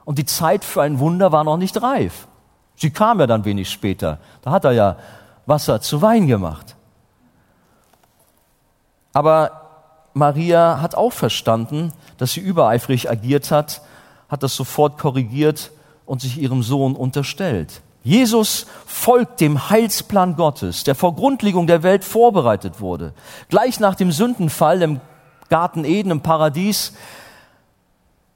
[0.05, 2.29] Und die Zeit für ein Wunder war noch nicht reif.
[2.75, 4.19] Sie kam ja dann wenig später.
[4.43, 4.97] Da hat er ja
[5.47, 6.77] Wasser zu Wein gemacht.
[9.15, 9.66] Aber
[10.17, 13.83] Maria hat auch verstanden, dass sie übereifrig agiert hat,
[14.31, 15.71] hat das sofort korrigiert
[16.07, 17.83] und sich ihrem Sohn unterstellt.
[18.03, 23.13] Jesus folgt dem Heilsplan Gottes, der vor Grundlegung der Welt vorbereitet wurde.
[23.51, 25.01] Gleich nach dem Sündenfall im
[25.51, 26.95] Garten Eden im Paradies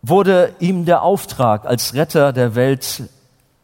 [0.02, 3.04] wurde ihm der Auftrag als Retter der Welt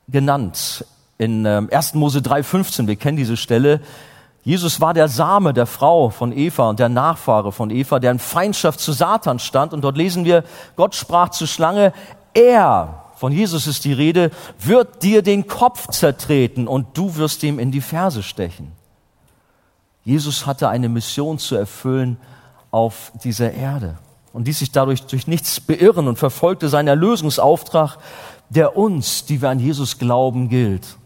[0.09, 0.87] genannt.
[1.19, 1.93] In 1.
[1.95, 3.81] Ähm, Mose 3,15, wir kennen diese Stelle,
[4.47, 8.21] Jesus war der Same der Frau von Eva und der Nachfahre von Eva, der in
[8.21, 9.73] Feindschaft zu Satan stand.
[9.73, 10.45] Und dort lesen wir,
[10.77, 11.93] Gott sprach zur Schlange,
[12.33, 14.31] er, von Jesus ist die Rede,
[14.61, 18.71] wird dir den Kopf zertreten und du wirst ihm in die Ferse stechen.
[20.05, 22.17] Jesus hatte eine Mission zu erfüllen
[22.71, 23.99] auf dieser Erde
[24.33, 27.99] und ließ sich dadurch durch nichts beirren und verfolgte seinen Erlösungsauftrag
[28.49, 30.99] der uns, die wir an Jesus glauben, gilt.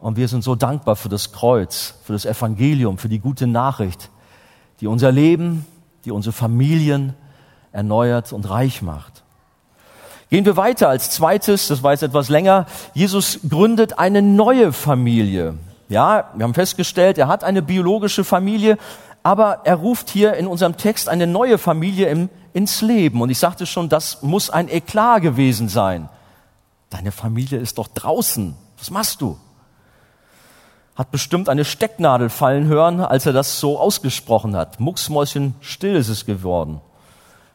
[0.00, 4.10] Und wir sind so dankbar für das Kreuz, für das Evangelium, für die gute Nachricht,
[4.80, 5.66] die unser Leben,
[6.04, 7.14] die unsere Familien
[7.70, 9.22] erneuert und reich macht.
[10.30, 12.66] Gehen wir weiter als zweites, das war jetzt etwas länger.
[12.94, 15.58] Jesus gründet eine neue Familie.
[15.88, 18.78] Ja, wir haben festgestellt, er hat eine biologische Familie,
[19.22, 23.20] aber er ruft hier in unserem Text eine neue Familie im, ins Leben.
[23.20, 26.08] Und ich sagte schon, das muss ein Eklat gewesen sein.
[26.88, 28.54] Deine Familie ist doch draußen.
[28.78, 29.36] Was machst du?
[31.00, 34.80] Hat bestimmt eine Stecknadel fallen hören, als er das so ausgesprochen hat.
[34.80, 36.82] Mucksmäuschen still ist es geworden.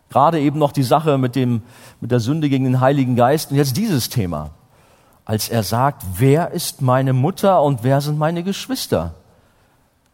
[0.10, 1.62] Gerade eben noch die Sache mit, dem,
[2.01, 4.49] mit der Sünde gegen den Heiligen Geist und jetzt dieses Thema.
[5.25, 9.13] Als er sagt, wer ist meine Mutter und wer sind meine Geschwister?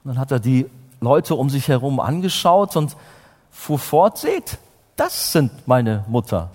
[0.03, 2.97] Und dann hat er die Leute um sich herum angeschaut und
[3.49, 4.57] fuhr fort, seht,
[4.97, 6.49] das sind meine Mutter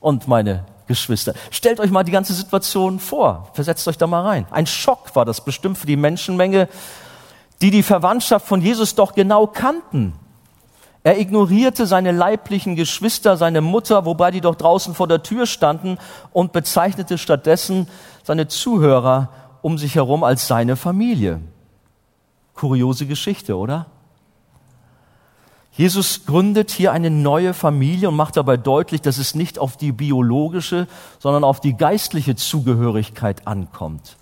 [0.00, 1.32] und meine Geschwister.
[1.50, 4.46] Stellt euch mal die ganze Situation vor, versetzt euch da mal rein.
[4.50, 6.68] Ein Schock war das bestimmt für die Menschenmenge,
[7.62, 10.12] die die Verwandtschaft von Jesus doch genau kannten.
[11.02, 15.96] Er ignorierte seine leiblichen Geschwister, seine Mutter, wobei die doch draußen vor der Tür standen
[16.32, 17.88] und bezeichnete stattdessen
[18.22, 19.30] seine Zuhörer
[19.62, 21.40] um sich herum als seine Familie.
[22.54, 23.86] Kuriose Geschichte, oder?
[25.74, 29.92] Jesus gründet hier eine neue Familie und macht dabei deutlich, dass es nicht auf die
[29.92, 30.86] biologische,
[31.18, 34.16] sondern auf die geistliche Zugehörigkeit ankommt.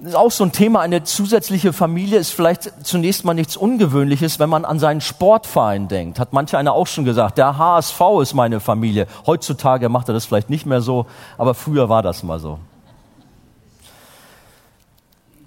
[0.00, 4.38] Das ist auch so ein Thema, eine zusätzliche Familie ist vielleicht zunächst mal nichts Ungewöhnliches,
[4.38, 6.18] wenn man an seinen Sportverein denkt.
[6.18, 9.06] Hat manche einer auch schon gesagt, der HSV ist meine Familie.
[9.26, 11.04] Heutzutage macht er das vielleicht nicht mehr so,
[11.36, 12.58] aber früher war das mal so.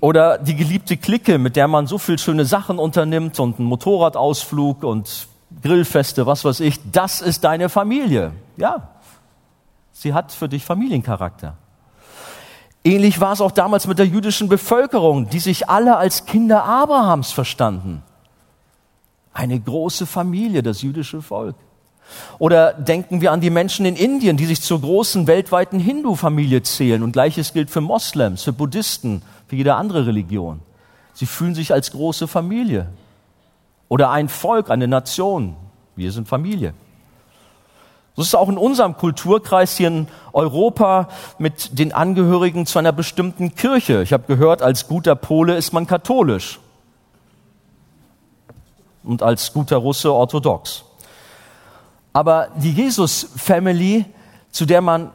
[0.03, 4.83] Oder die geliebte Clique, mit der man so viel schöne Sachen unternimmt und einen Motorradausflug
[4.83, 5.29] und
[5.61, 6.77] Grillfeste, was weiß ich.
[6.91, 8.33] Das ist deine Familie.
[8.57, 8.89] Ja.
[9.93, 11.55] Sie hat für dich Familiencharakter.
[12.83, 17.31] Ähnlich war es auch damals mit der jüdischen Bevölkerung, die sich alle als Kinder Abrahams
[17.31, 18.03] verstanden.
[19.31, 21.55] Eine große Familie, das jüdische Volk.
[22.39, 27.03] Oder denken wir an die Menschen in Indien, die sich zur großen weltweiten Hindu-Familie zählen.
[27.03, 29.21] Und gleiches gilt für Moslems, für Buddhisten,
[29.53, 30.61] für jede andere Religion.
[31.13, 32.87] Sie fühlen sich als große Familie.
[33.87, 35.55] Oder ein Volk, eine Nation.
[35.95, 36.73] Wir sind Familie.
[38.15, 42.91] So ist es auch in unserem Kulturkreis hier in Europa mit den Angehörigen zu einer
[42.91, 44.01] bestimmten Kirche.
[44.01, 46.59] Ich habe gehört, als guter Pole ist man katholisch
[49.03, 50.83] und als guter Russe orthodox.
[52.11, 54.05] Aber die Jesus-Family,
[54.49, 55.11] zu der man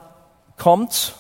[0.56, 1.14] kommt,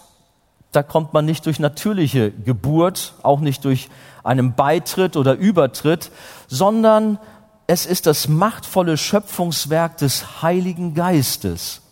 [0.72, 3.88] da kommt man nicht durch natürliche Geburt, auch nicht durch
[4.22, 6.10] einen Beitritt oder Übertritt,
[6.46, 7.18] sondern
[7.66, 11.82] es ist das machtvolle Schöpfungswerk des Heiligen Geistes,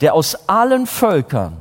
[0.00, 1.60] der aus allen Völkern,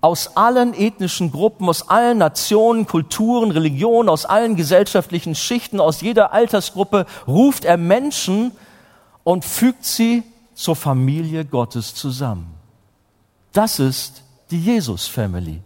[0.00, 6.32] aus allen ethnischen Gruppen, aus allen Nationen, Kulturen, Religionen, aus allen gesellschaftlichen Schichten, aus jeder
[6.32, 8.50] Altersgruppe ruft er Menschen
[9.22, 12.52] und fügt sie zur Familie Gottes zusammen.
[13.52, 14.22] Das ist
[14.52, 15.62] die Jesus-Family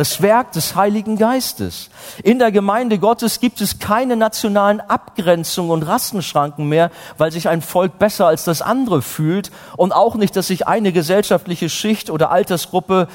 [0.00, 1.90] das Werk des Heiligen Geistes.
[2.22, 7.60] In der Gemeinde Gottes gibt es keine nationalen Abgrenzungen und Rassenschranken mehr, weil sich ein
[7.60, 12.30] Volk besser als das andere fühlt und auch nicht, dass sich eine gesellschaftliche Schicht oder
[12.30, 13.08] Altersgruppe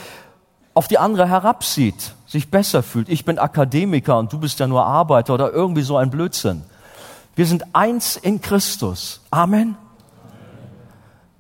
[0.76, 3.10] auf die andere herabsieht, sich besser fühlt.
[3.10, 6.62] Ich bin Akademiker und du bist ja nur Arbeiter oder irgendwie so ein Blödsinn.
[7.36, 9.22] Wir sind eins in Christus.
[9.32, 9.76] Amen.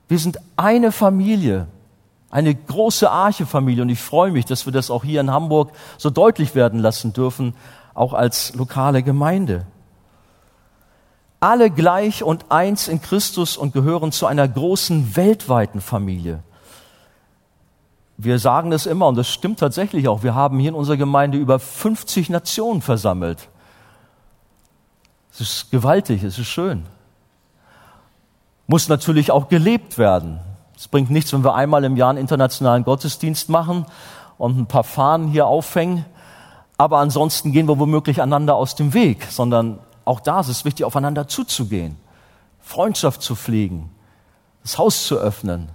[0.07, 1.67] Wir sind eine Familie
[2.35, 6.09] eine große Archefamilie und ich freue mich, dass wir das auch hier in Hamburg so
[6.09, 7.55] deutlich werden lassen dürfen,
[7.93, 9.65] auch als lokale Gemeinde.
[11.39, 16.43] Alle gleich und eins in Christus und gehören zu einer großen weltweiten Familie.
[18.17, 20.21] Wir sagen das immer und das stimmt tatsächlich auch.
[20.21, 23.47] Wir haben hier in unserer Gemeinde über 50 Nationen versammelt.
[25.31, 26.83] Es ist gewaltig, es ist schön.
[28.67, 30.41] Muss natürlich auch gelebt werden.
[30.77, 33.85] Es bringt nichts, wenn wir einmal im Jahr einen internationalen Gottesdienst machen
[34.37, 36.05] und ein paar Fahnen hier aufhängen,
[36.77, 40.85] aber ansonsten gehen wir womöglich einander aus dem Weg, sondern auch da ist es wichtig,
[40.85, 41.97] aufeinander zuzugehen,
[42.59, 43.91] Freundschaft zu pflegen,
[44.61, 45.69] das Haus zu öffnen,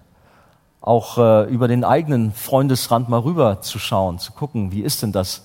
[0.80, 5.12] auch äh, über den eigenen Freundesrand mal rüber zu schauen, zu gucken, wie ist denn
[5.12, 5.44] das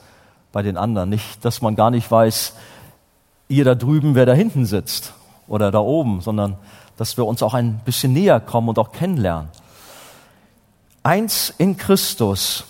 [0.52, 1.10] bei den anderen?
[1.10, 2.54] Nicht, dass man gar nicht weiß,
[3.48, 5.14] ihr da drüben, wer da hinten sitzt
[5.48, 6.58] oder da oben, sondern
[6.98, 9.50] dass wir uns auch ein bisschen näher kommen und auch kennenlernen.
[11.04, 12.64] Eins in Christus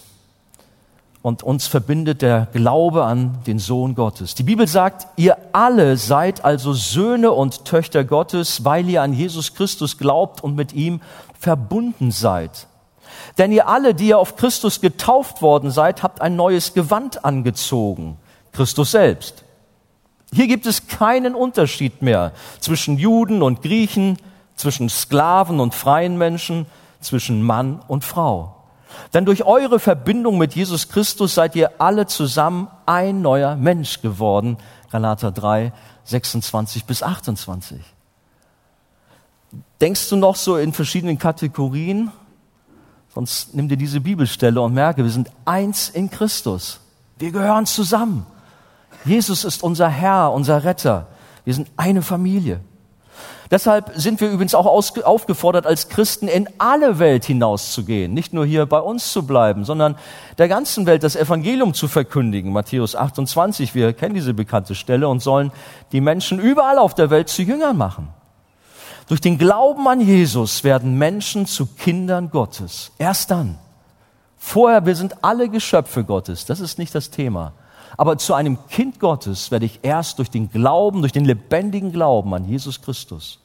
[1.22, 4.36] und uns verbindet der Glaube an den Sohn Gottes.
[4.36, 9.56] Die Bibel sagt, ihr alle seid also Söhne und Töchter Gottes, weil ihr an Jesus
[9.56, 11.02] Christus glaubt und mit ihm
[11.40, 12.68] verbunden seid.
[13.38, 18.18] Denn ihr alle, die ihr auf Christus getauft worden seid, habt ein neues Gewand angezogen.
[18.52, 19.45] Christus selbst.
[20.34, 24.18] Hier gibt es keinen Unterschied mehr zwischen Juden und Griechen,
[24.56, 26.66] zwischen Sklaven und freien Menschen,
[27.00, 28.56] zwischen Mann und Frau.
[29.14, 34.58] Denn durch eure Verbindung mit Jesus Christus seid ihr alle zusammen ein neuer Mensch geworden.
[34.92, 35.74] Galater 3,
[36.06, 37.80] 26 bis 28.
[39.82, 42.12] Denkst du noch so in verschiedenen Kategorien?
[43.14, 46.80] Sonst nimm dir diese Bibelstelle und merke, wir sind eins in Christus.
[47.18, 48.26] Wir gehören zusammen.
[49.06, 51.08] Jesus ist unser Herr, unser Retter.
[51.44, 52.60] Wir sind eine Familie.
[53.52, 58.14] Deshalb sind wir übrigens auch aufgefordert, als Christen in alle Welt hinauszugehen.
[58.14, 59.96] Nicht nur hier bei uns zu bleiben, sondern
[60.40, 62.52] der ganzen Welt das Evangelium zu verkündigen.
[62.52, 65.52] Matthäus 28, wir kennen diese bekannte Stelle und sollen
[65.92, 68.10] die Menschen überall auf der Welt zu Jüngern machen.
[69.08, 72.92] Durch den Glauben an Jesus werden Menschen zu Kindern Gottes.
[72.98, 73.60] Erst dann.
[74.38, 76.46] Vorher, wir sind alle Geschöpfe Gottes.
[76.46, 77.54] Das ist nicht das Thema.
[77.98, 82.34] Aber zu einem Kind Gottes werde ich erst durch den Glauben, durch den lebendigen Glauben
[82.34, 83.40] an Jesus Christus.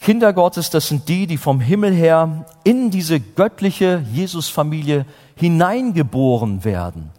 [0.00, 7.10] Kinder Gottes, das sind die, die vom Himmel her in diese göttliche Jesusfamilie hineingeboren werden.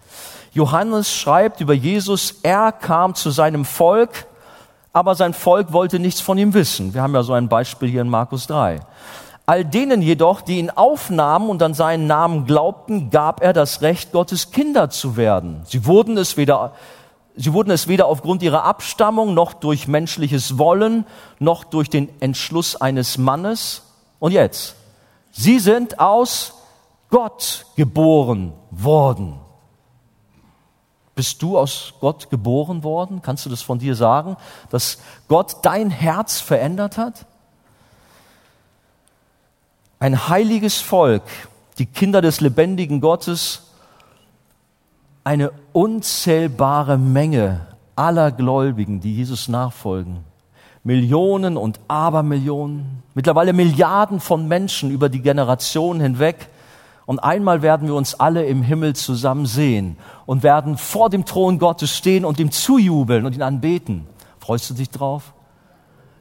[0.53, 4.27] Johannes schreibt über Jesus, er kam zu seinem Volk,
[4.93, 6.93] aber sein Volk wollte nichts von ihm wissen.
[6.93, 8.79] Wir haben ja so ein Beispiel hier in Markus 3.
[9.47, 14.11] All denen jedoch, die ihn aufnahmen und an seinen Namen glaubten, gab er das Recht,
[14.11, 15.61] Gottes Kinder zu werden.
[15.65, 16.73] Sie wurden es weder,
[17.35, 21.05] sie wurden es weder aufgrund ihrer Abstammung noch durch menschliches Wollen
[21.37, 23.83] noch durch den Entschluss eines Mannes.
[24.17, 24.75] Und jetzt,
[25.31, 26.53] sie sind aus
[27.11, 29.39] Gott geboren worden.
[31.13, 33.21] Bist du aus Gott geboren worden?
[33.21, 34.37] Kannst du das von dir sagen,
[34.71, 37.25] dass Gott dein Herz verändert hat?
[39.99, 41.23] Ein heiliges Volk,
[41.77, 43.63] die Kinder des lebendigen Gottes,
[45.23, 50.23] eine unzählbare Menge aller Gläubigen, die Jesus nachfolgen.
[50.83, 56.47] Millionen und Abermillionen, mittlerweile Milliarden von Menschen über die Generationen hinweg.
[57.07, 61.57] Und einmal werden wir uns alle im Himmel zusammen sehen und werden vor dem Thron
[61.57, 64.05] Gottes stehen und ihm zujubeln und ihn anbeten.
[64.39, 65.33] Freust du dich drauf?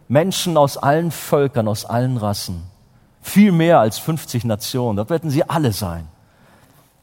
[0.09, 2.63] Menschen aus allen Völkern, aus allen Rassen.
[3.27, 4.99] Viel mehr als 50 Nationen.
[4.99, 6.07] Dort werden sie alle sein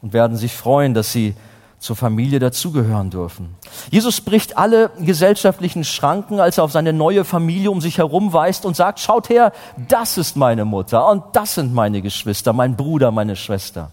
[0.03, 1.33] und werden sich freuen, dass sie
[1.79, 3.55] zur Familie dazugehören dürfen.
[3.89, 8.67] Jesus bricht alle gesellschaftlichen Schranken, als er auf seine neue Familie um sich herum weist
[8.67, 9.51] und sagt, schaut her,
[9.89, 13.89] das ist meine Mutter und das sind meine Geschwister, mein Bruder, meine Schwester.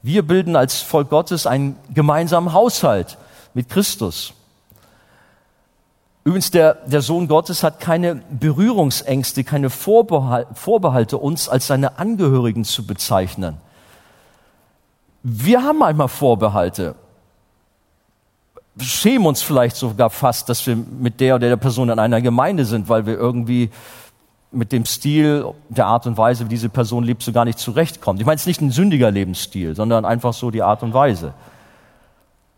[0.00, 3.18] Wir bilden als Volk Gottes einen gemeinsamen Haushalt
[3.52, 4.32] mit Christus.
[6.26, 12.84] Übrigens, der, der Sohn Gottes hat keine Berührungsängste, keine Vorbehalte, uns als seine Angehörigen zu
[12.84, 13.58] bezeichnen.
[15.22, 16.96] Wir haben manchmal Vorbehalte.
[18.80, 22.64] Schämen uns vielleicht sogar fast, dass wir mit der oder der Person in einer Gemeinde
[22.64, 23.70] sind, weil wir irgendwie
[24.50, 28.18] mit dem Stil, der Art und Weise, wie diese Person lebt, so gar nicht zurechtkommen.
[28.18, 31.34] Ich meine, es ist nicht ein sündiger Lebensstil, sondern einfach so die Art und Weise.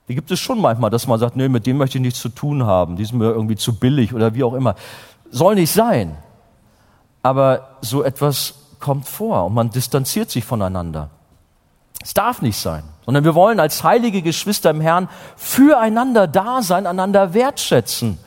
[0.08, 2.30] Die gibt es schon manchmal, dass man sagt, nee, mit dem möchte ich nichts zu
[2.30, 4.74] tun haben, die sind mir irgendwie zu billig oder wie auch immer.
[5.30, 6.16] Soll nicht sein.
[7.22, 11.10] Aber so etwas kommt vor und man distanziert sich voneinander.
[12.02, 16.86] Es darf nicht sein, sondern wir wollen als heilige Geschwister im Herrn füreinander da sein,
[16.86, 18.18] einander wertschätzen,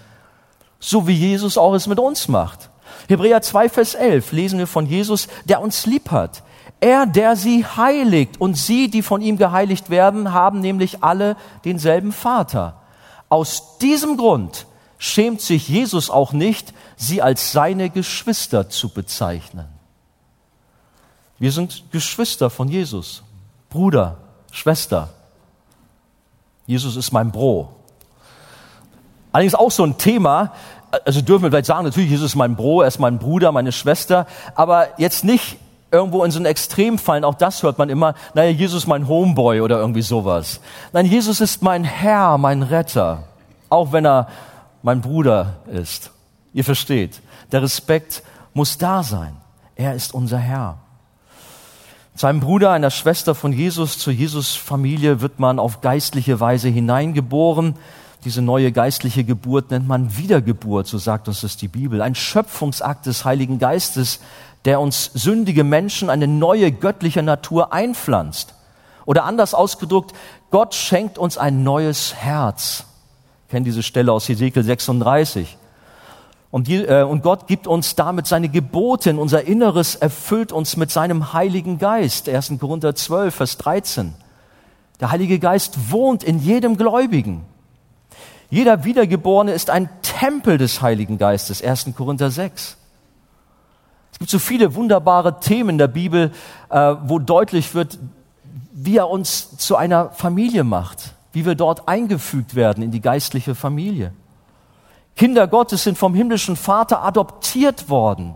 [0.80, 2.70] so wie Jesus auch es mit uns macht.
[3.08, 6.44] Hebräer 2, Vers 11 lesen wir von Jesus, der uns lieb hat.
[6.82, 12.12] Er, der sie heiligt und sie, die von ihm geheiligt werden, haben nämlich alle denselben
[12.12, 12.82] Vater.
[13.30, 14.66] Aus diesem Grund
[14.98, 19.68] schämt sich Jesus auch nicht, sie als seine Geschwister zu bezeichnen.
[21.38, 23.24] Wir sind Geschwister von Jesus,
[23.70, 24.18] Bruder,
[24.52, 25.10] Schwester.
[26.66, 27.76] Jesus ist mein Bro.
[29.32, 30.52] Allerdings auch so ein Thema,
[31.06, 33.72] also dürfen wir vielleicht sagen, natürlich, Jesus ist mein Bro, er ist mein Bruder, meine
[33.72, 35.58] Schwester, aber jetzt nicht
[35.92, 39.08] irgendwo in so ein Extrem fallen, auch das hört man immer, naja, Jesus ist mein
[39.08, 40.62] Homeboy oder irgendwie sowas.
[40.94, 43.24] Nein, Jesus ist mein Herr, mein Retter,
[43.70, 44.28] auch wenn er
[44.82, 46.12] mein Bruder ist.
[46.54, 47.22] Ihr versteht,
[47.52, 48.24] der Respekt
[48.54, 49.36] muss da sein.
[49.76, 50.78] Er ist unser Herr.
[52.16, 57.76] Zu Bruder, einer Schwester von Jesus, zur Jesus-Familie wird man auf geistliche Weise hineingeboren.
[58.26, 62.02] Diese neue geistliche Geburt nennt man Wiedergeburt, so sagt uns das die Bibel.
[62.02, 64.20] Ein Schöpfungsakt des Heiligen Geistes,
[64.66, 68.54] der uns sündige Menschen eine neue göttliche Natur einpflanzt.
[69.06, 70.14] Oder anders ausgedrückt,
[70.52, 72.86] Gott schenkt uns ein neues Herz.
[73.46, 75.58] Ich kenne diese Stelle aus Hesekiel 36.
[76.52, 80.92] Und, die, äh, und Gott gibt uns damit seine Gebote, unser Inneres erfüllt uns mit
[80.92, 82.28] seinem Heiligen Geist.
[82.28, 82.60] 1.
[82.60, 84.14] Korinther 12, Vers 13.
[85.00, 87.46] Der Heilige Geist wohnt in jedem Gläubigen.
[88.50, 91.64] Jeder Wiedergeborene ist ein Tempel des Heiligen Geistes.
[91.64, 91.96] 1.
[91.96, 92.78] Korinther 6.
[94.22, 96.32] Gibt so viele wunderbare Themen in der Bibel,
[96.70, 97.98] äh, wo deutlich wird,
[98.72, 103.56] wie er uns zu einer Familie macht, wie wir dort eingefügt werden in die geistliche
[103.56, 104.14] Familie.
[105.16, 108.36] Kinder Gottes sind vom himmlischen Vater adoptiert worden.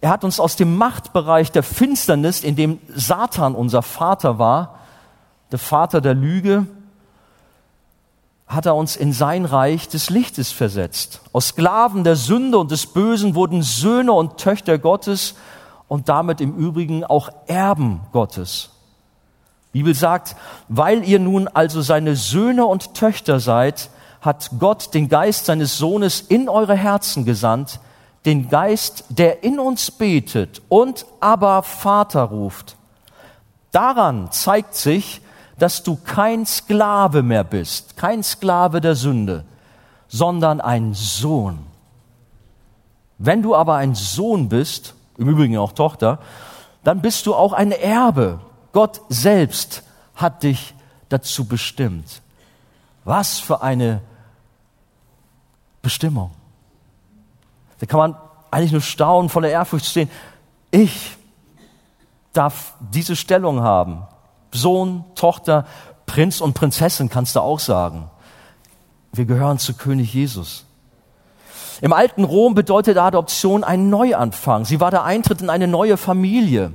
[0.00, 4.78] Er hat uns aus dem Machtbereich der Finsternis, in dem Satan unser Vater war,
[5.52, 6.66] der Vater der Lüge,
[8.46, 11.20] hat er uns in sein Reich des Lichtes versetzt.
[11.32, 15.34] Aus Sklaven der Sünde und des Bösen wurden Söhne und Töchter Gottes
[15.88, 18.70] und damit im Übrigen auch Erben Gottes.
[19.72, 20.36] Die Bibel sagt,
[20.68, 23.90] weil ihr nun also seine Söhne und Töchter seid,
[24.20, 27.80] hat Gott den Geist seines Sohnes in eure Herzen gesandt,
[28.24, 32.76] den Geist, der in uns betet und aber Vater ruft.
[33.72, 35.20] Daran zeigt sich,
[35.58, 39.44] dass du kein Sklave mehr bist, kein Sklave der Sünde,
[40.08, 41.66] sondern ein Sohn.
[43.18, 46.18] Wenn du aber ein Sohn bist, im Übrigen auch Tochter,
[46.82, 48.40] dann bist du auch ein Erbe.
[48.72, 49.84] Gott selbst
[50.16, 50.74] hat dich
[51.08, 52.20] dazu bestimmt.
[53.04, 54.00] Was für eine
[55.82, 56.32] Bestimmung.
[57.78, 58.16] Da kann man
[58.50, 60.10] eigentlich nur staunen, voller Ehrfurcht stehen.
[60.70, 61.16] Ich
[62.32, 64.06] darf diese Stellung haben.
[64.54, 65.66] Sohn, Tochter,
[66.06, 68.10] Prinz und Prinzessin kannst du auch sagen.
[69.12, 70.64] Wir gehören zu König Jesus.
[71.80, 74.64] Im alten Rom bedeutet Adoption ein Neuanfang.
[74.64, 76.72] Sie war der Eintritt in eine neue Familie.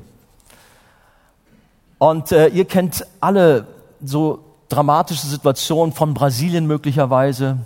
[1.97, 3.67] Und äh, ihr kennt alle
[4.03, 7.57] so dramatische Situationen von Brasilien möglicherweise.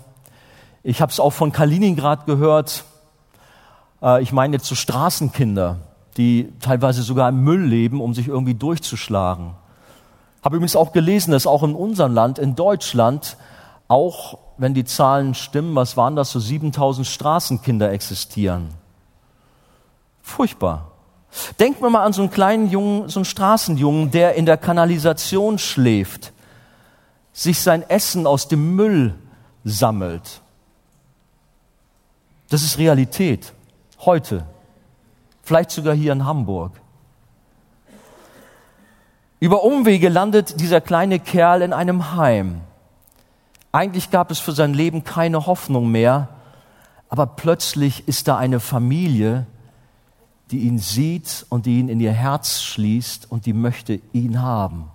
[0.83, 2.83] Ich habe es auch von Kaliningrad gehört.
[4.01, 5.79] Äh, ich meine jetzt so Straßenkinder,
[6.17, 9.55] die teilweise sogar im Müll leben, um sich irgendwie durchzuschlagen.
[10.43, 13.37] Habe übrigens auch gelesen, dass auch in unserem Land, in Deutschland,
[13.87, 18.69] auch wenn die Zahlen stimmen, was waren das, so 7000 Straßenkinder existieren.
[20.21, 20.91] Furchtbar.
[21.59, 25.57] Denkt mir mal an so einen kleinen Jungen, so einen Straßenjungen, der in der Kanalisation
[25.57, 26.31] schläft,
[27.31, 29.15] sich sein Essen aus dem Müll
[29.63, 30.41] sammelt.
[32.49, 33.53] Das ist Realität.
[34.01, 34.45] Heute.
[35.41, 36.73] Vielleicht sogar hier in Hamburg.
[39.43, 42.61] Über Umwege landet dieser kleine Kerl in einem Heim.
[43.73, 46.29] Eigentlich gab es für sein Leben keine Hoffnung mehr,
[47.09, 49.45] aber plötzlich ist da eine Familie,
[50.49, 54.89] die ihn sieht und die ihn in ihr Herz schließt und die möchte ihn haben.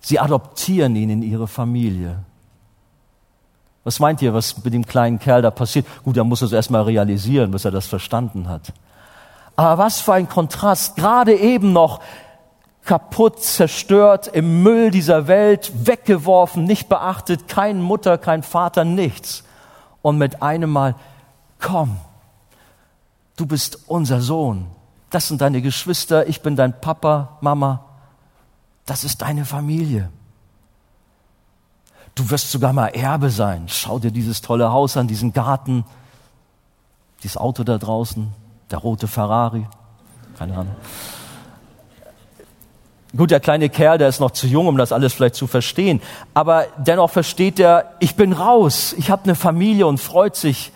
[0.00, 2.18] Sie adoptieren ihn in ihre Familie.
[3.84, 5.86] Was meint ihr, was mit dem kleinen Kerl da passiert?
[6.02, 8.72] Gut, er muss es erstmal realisieren, bis er das verstanden hat.
[9.54, 10.96] Aber was für ein Kontrast.
[10.96, 12.00] Gerade eben noch
[12.84, 19.44] kaputt, zerstört, im Müll dieser Welt, weggeworfen, nicht beachtet, kein Mutter, kein Vater, nichts.
[20.02, 20.94] Und mit einem Mal,
[21.60, 21.96] komm,
[23.36, 24.66] du bist unser Sohn.
[25.10, 27.84] Das sind deine Geschwister, ich bin dein Papa, Mama.
[28.84, 30.10] Das ist deine Familie.
[32.14, 33.64] Du wirst sogar mal Erbe sein.
[33.68, 35.84] Schau dir dieses tolle Haus an, diesen Garten,
[37.22, 38.32] dieses Auto da draußen,
[38.70, 39.66] der rote Ferrari.
[40.36, 40.76] Keine Ahnung.
[43.16, 46.02] Gut, der kleine Kerl, der ist noch zu jung, um das alles vielleicht zu verstehen.
[46.32, 50.72] Aber dennoch versteht er, ich bin raus, ich habe eine Familie und freut sich.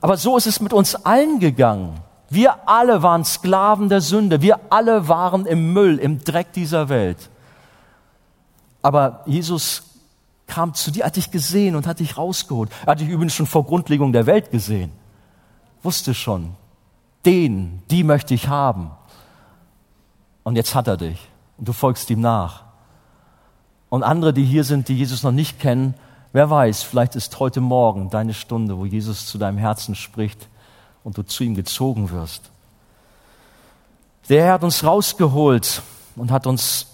[0.00, 2.00] Aber so ist es mit uns allen gegangen.
[2.30, 4.40] Wir alle waren Sklaven der Sünde.
[4.40, 7.28] Wir alle waren im Müll, im Dreck dieser Welt.
[8.80, 9.82] Aber Jesus
[10.46, 12.70] kam zu dir, hat dich gesehen und hat dich rausgeholt.
[12.86, 14.92] Er hat dich übrigens schon vor Grundlegung der Welt gesehen.
[15.82, 16.54] Wusste schon,
[17.26, 18.92] den, die möchte ich haben.
[20.42, 21.29] Und jetzt hat er dich
[21.60, 22.64] und du folgst ihm nach.
[23.90, 25.94] Und andere, die hier sind, die Jesus noch nicht kennen,
[26.32, 30.48] wer weiß, vielleicht ist heute Morgen deine Stunde, wo Jesus zu deinem Herzen spricht
[31.04, 32.50] und du zu ihm gezogen wirst.
[34.30, 35.82] Der Herr hat uns rausgeholt
[36.16, 36.86] und hat uns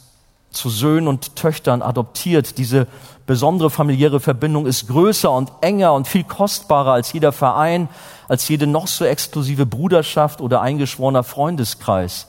[0.51, 2.59] zu Söhnen und Töchtern adoptiert.
[2.59, 2.89] Diese
[3.25, 7.89] besondere familiäre Verbindung ist größer und enger und viel kostbarer als jeder Verein,
[8.27, 12.29] als jede noch so exklusive Bruderschaft oder eingeschworener Freundeskreis.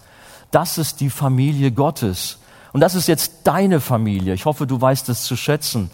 [0.52, 2.39] Das ist die Familie Gottes.
[2.74, 4.34] Und das ist jetzt deine Familie.
[4.34, 5.89] Ich hoffe, du weißt es zu schätzen,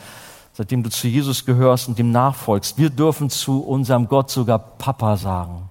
[0.53, 2.77] seitdem du zu Jesus gehörst und ihm nachfolgst.
[2.77, 5.69] Wir dürfen zu unserem Gott sogar Papa sagen.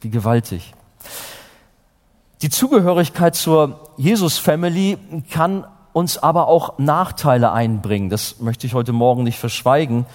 [0.00, 0.74] Wie gewaltig.
[2.40, 4.98] Die Zugehörigkeit zur Jesus-Family
[5.30, 8.08] kann uns aber auch Nachteile einbringen.
[8.08, 10.06] Das möchte ich heute Morgen nicht verschweigen.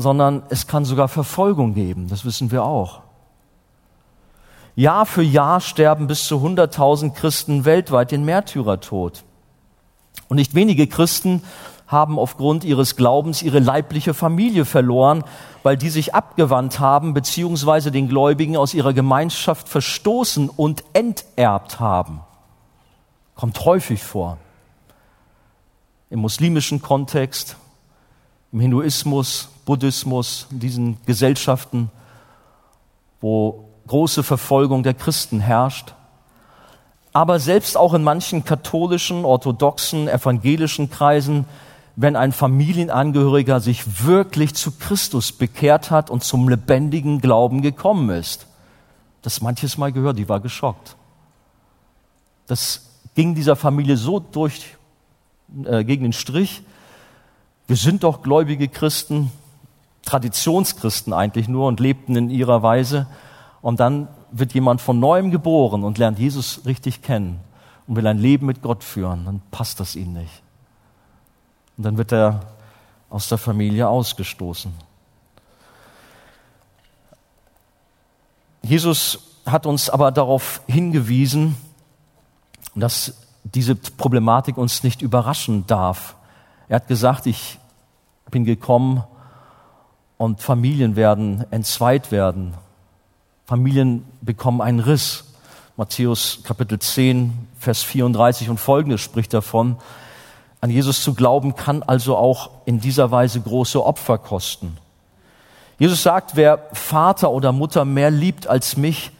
[0.00, 3.00] sondern es kann sogar Verfolgung geben, das wissen wir auch.
[4.80, 9.24] Jahr für Jahr sterben bis zu 100.000 Christen weltweit den Märtyrertod.
[10.28, 11.42] Und nicht wenige Christen
[11.86, 15.22] haben aufgrund ihres Glaubens ihre leibliche Familie verloren,
[15.62, 22.20] weil die sich abgewandt haben, beziehungsweise den Gläubigen aus ihrer Gemeinschaft verstoßen und enterbt haben.
[23.34, 24.38] Kommt häufig vor.
[26.08, 27.56] Im muslimischen Kontext,
[28.50, 31.90] im Hinduismus, Buddhismus, in diesen Gesellschaften,
[33.20, 35.94] wo große Verfolgung der Christen herrscht.
[37.12, 41.44] Aber selbst auch in manchen katholischen, orthodoxen, evangelischen Kreisen,
[41.96, 48.46] wenn ein Familienangehöriger sich wirklich zu Christus bekehrt hat und zum lebendigen Glauben gekommen ist.
[49.22, 50.96] Das manches Mal gehört, die war geschockt.
[52.46, 54.76] Das ging dieser Familie so durch,
[55.64, 56.62] äh, gegen den Strich.
[57.66, 59.30] Wir sind doch gläubige Christen,
[60.02, 63.06] Traditionschristen eigentlich nur und lebten in ihrer Weise.
[63.62, 67.40] Und dann wird jemand von neuem geboren und lernt Jesus richtig kennen
[67.86, 70.42] und will ein Leben mit Gott führen, dann passt das ihm nicht.
[71.76, 72.40] Und dann wird er
[73.10, 74.72] aus der Familie ausgestoßen.
[78.62, 81.56] Jesus hat uns aber darauf hingewiesen,
[82.74, 86.14] dass diese Problematik uns nicht überraschen darf.
[86.68, 87.58] Er hat gesagt, ich
[88.30, 89.02] bin gekommen
[90.18, 92.54] und Familien werden entzweit werden.
[93.50, 95.24] Familien bekommen einen Riss.
[95.76, 99.76] Matthäus Kapitel 10, Vers 34 und folgendes spricht davon.
[100.60, 104.78] An Jesus zu glauben kann also auch in dieser Weise große Opfer kosten.
[105.80, 109.10] Jesus sagt, wer Vater oder Mutter mehr liebt als mich,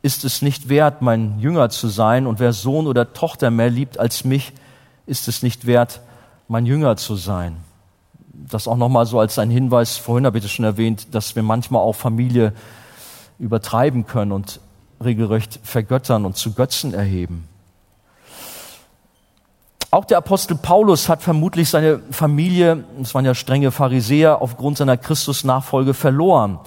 [0.00, 2.26] ist es nicht wert, mein Jünger zu sein.
[2.26, 4.54] Und wer Sohn oder Tochter mehr liebt als mich,
[5.04, 6.00] ist es nicht wert,
[6.48, 7.58] mein Jünger zu sein.
[8.32, 11.42] Das auch nochmal so als ein Hinweis, vorhin habe ich das schon erwähnt, dass wir
[11.42, 12.54] manchmal auch Familie
[13.38, 14.60] übertreiben können und
[15.02, 17.48] regelrecht vergöttern und zu Götzen erheben.
[19.90, 24.96] Auch der Apostel Paulus hat vermutlich seine Familie, das waren ja strenge Pharisäer, aufgrund seiner
[24.96, 26.58] Christusnachfolge verloren.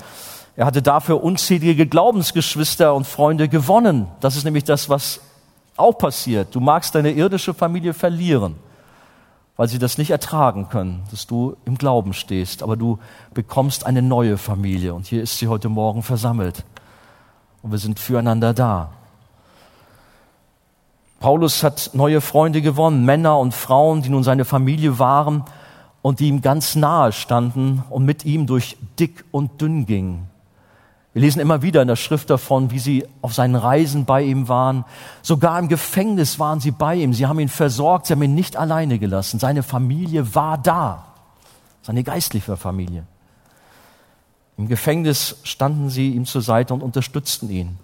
[0.55, 4.07] Er hatte dafür unzählige Glaubensgeschwister und Freunde gewonnen.
[4.21, 5.19] Das ist nämlich das, was
[5.75, 6.55] auch passiert.
[6.55, 8.55] Du magst deine irdische Familie verlieren,
[9.57, 12.63] weil sie das nicht ertragen können, dass du im Glauben stehst.
[12.63, 12.99] Aber du
[13.33, 16.63] bekommst eine neue Familie und hier ist sie heute Morgen versammelt.
[17.63, 18.91] Und wir sind füreinander da.
[21.19, 25.43] Paulus hat neue Freunde gewonnen, Männer und Frauen, die nun seine Familie waren
[26.03, 30.29] und die ihm ganz nahe standen und mit ihm durch dick und dünn gingen.
[31.17, 34.49] Wir lesen immer wieder in der Schrift davon, wie sie auf seinen Reisen bei ihm
[34.49, 34.85] waren.
[35.23, 37.11] Sogar im Gefängnis waren sie bei ihm.
[37.11, 39.39] Sie haben ihn versorgt, sie haben ihn nicht alleine gelassen.
[39.39, 41.05] Seine Familie war da,
[41.81, 43.07] seine geistliche Familie.
[44.59, 47.79] Im Gefängnis standen sie ihm zur Seite und unterstützten ihn.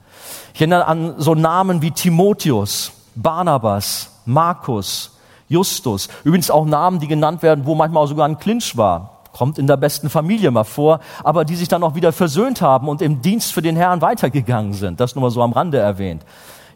[0.53, 5.17] Ich erinnere an so Namen wie Timotheus, Barnabas, Markus,
[5.49, 6.07] Justus.
[6.23, 9.77] Übrigens auch Namen, die genannt werden, wo manchmal sogar ein Clinch war kommt in der
[9.77, 13.51] besten Familie mal vor, aber die sich dann auch wieder versöhnt haben und im Dienst
[13.51, 14.99] für den Herrn weitergegangen sind.
[14.99, 16.23] Das nur mal so am Rande erwähnt.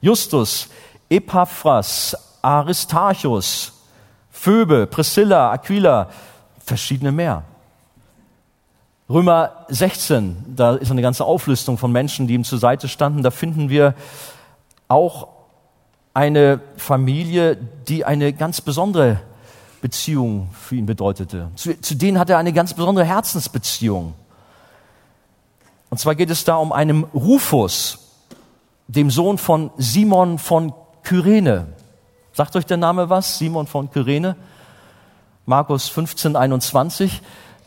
[0.01, 0.68] Justus,
[1.10, 3.74] Epaphras, Aristarchus,
[4.32, 6.10] Phoebe, Priscilla, Aquila,
[6.60, 7.43] verschiedene mehr.
[9.10, 13.24] Römer 16, da ist eine ganze Auflistung von Menschen, die ihm zur Seite standen.
[13.24, 13.93] Da finden wir
[14.89, 15.30] auch
[16.14, 19.22] eine Familie, die eine ganz besondere
[19.88, 21.49] Beziehung für ihn bedeutete.
[21.55, 24.15] Zu, zu denen hat er eine ganz besondere Herzensbeziehung.
[25.89, 27.99] Und zwar geht es da um einen Rufus,
[28.89, 30.73] dem Sohn von Simon von
[31.03, 31.67] Kyrene.
[32.33, 33.38] Sagt euch der Name was?
[33.38, 34.35] Simon von Kyrene?
[35.45, 37.21] Markus 15, 21.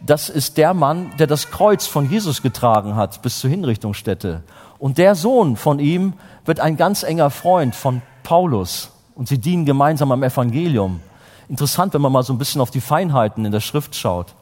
[0.05, 4.43] Das ist der Mann, der das Kreuz von Jesus getragen hat bis zur Hinrichtungsstätte.
[4.79, 6.13] Und der Sohn von ihm
[6.45, 8.91] wird ein ganz enger Freund von Paulus.
[9.15, 11.01] Und sie dienen gemeinsam am Evangelium.
[11.51, 14.35] Interessant, wenn man mal so ein bisschen auf die Feinheiten in der Schrift schaut.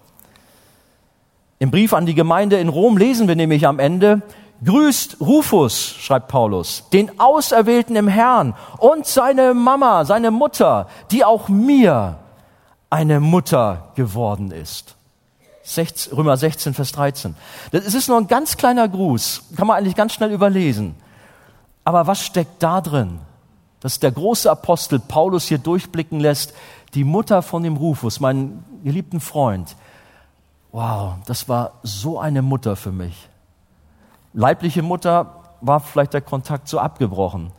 [1.58, 4.20] Im Brief an die Gemeinde in Rom lesen wir nämlich am Ende,
[4.62, 11.48] Grüßt Rufus, schreibt Paulus, den Auserwählten im Herrn und seine Mama, seine Mutter, die auch
[11.48, 12.18] mir
[12.90, 14.94] eine Mutter geworden ist.
[16.12, 17.36] Römer 16, Vers 13.
[17.70, 20.94] Das ist nur ein ganz kleiner Gruß, kann man eigentlich ganz schnell überlesen.
[21.84, 23.20] Aber was steckt da drin?
[23.80, 26.52] Dass der große Apostel Paulus hier durchblicken lässt,
[26.94, 29.76] die Mutter von dem Rufus, meinen geliebten Freund.
[30.72, 33.28] Wow, das war so eine Mutter für mich.
[34.32, 37.52] Leibliche Mutter war vielleicht der Kontakt so abgebrochen.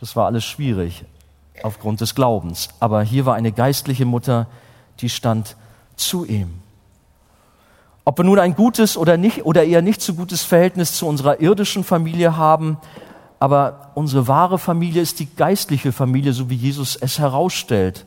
[0.00, 1.04] Das war alles schwierig
[1.62, 2.68] aufgrund des Glaubens.
[2.80, 4.46] Aber hier war eine geistliche Mutter,
[5.00, 5.56] die stand
[5.96, 6.60] zu ihm.
[8.04, 11.40] Ob wir nun ein gutes oder nicht oder eher nicht so gutes Verhältnis zu unserer
[11.40, 12.78] irdischen Familie haben,
[13.38, 18.06] aber unsere wahre Familie ist die geistliche Familie, so wie Jesus es herausstellt.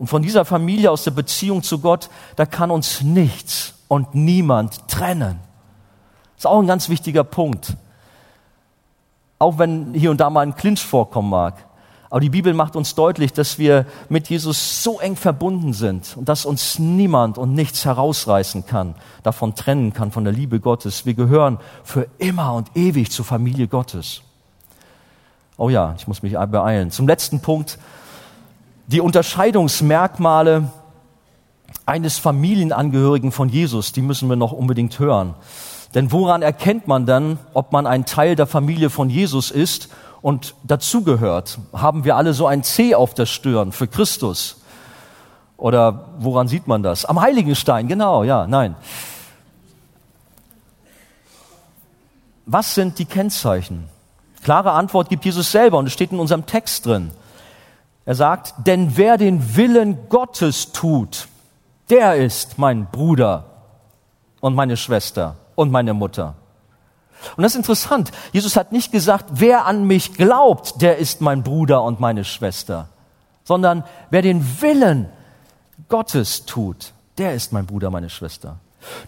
[0.00, 4.88] Und von dieser Familie aus der Beziehung zu Gott, da kann uns nichts und niemand
[4.88, 5.40] trennen.
[6.36, 7.76] Das ist auch ein ganz wichtiger Punkt.
[9.38, 11.66] Auch wenn hier und da mal ein Clinch vorkommen mag.
[12.08, 16.30] Aber die Bibel macht uns deutlich, dass wir mit Jesus so eng verbunden sind und
[16.30, 21.04] dass uns niemand und nichts herausreißen kann, davon trennen kann, von der Liebe Gottes.
[21.04, 24.22] Wir gehören für immer und ewig zur Familie Gottes.
[25.58, 26.90] Oh ja, ich muss mich beeilen.
[26.90, 27.78] Zum letzten Punkt.
[28.90, 30.68] Die Unterscheidungsmerkmale
[31.86, 35.36] eines Familienangehörigen von Jesus, die müssen wir noch unbedingt hören.
[35.94, 39.90] Denn woran erkennt man dann, ob man ein Teil der Familie von Jesus ist
[40.22, 41.60] und dazugehört?
[41.72, 44.60] Haben wir alle so ein C auf der Stirn für Christus?
[45.56, 47.04] Oder woran sieht man das?
[47.04, 48.74] Am Heiligenstein, genau, ja, nein.
[52.44, 53.88] Was sind die Kennzeichen?
[54.42, 57.12] Klare Antwort gibt Jesus selber und es steht in unserem Text drin.
[58.10, 61.28] Er sagt, denn wer den Willen Gottes tut,
[61.90, 63.44] der ist mein Bruder
[64.40, 66.34] und meine Schwester und meine Mutter.
[67.36, 68.10] Und das ist interessant.
[68.32, 72.88] Jesus hat nicht gesagt, wer an mich glaubt, der ist mein Bruder und meine Schwester,
[73.44, 75.08] sondern wer den Willen
[75.88, 78.56] Gottes tut, der ist mein Bruder, meine Schwester.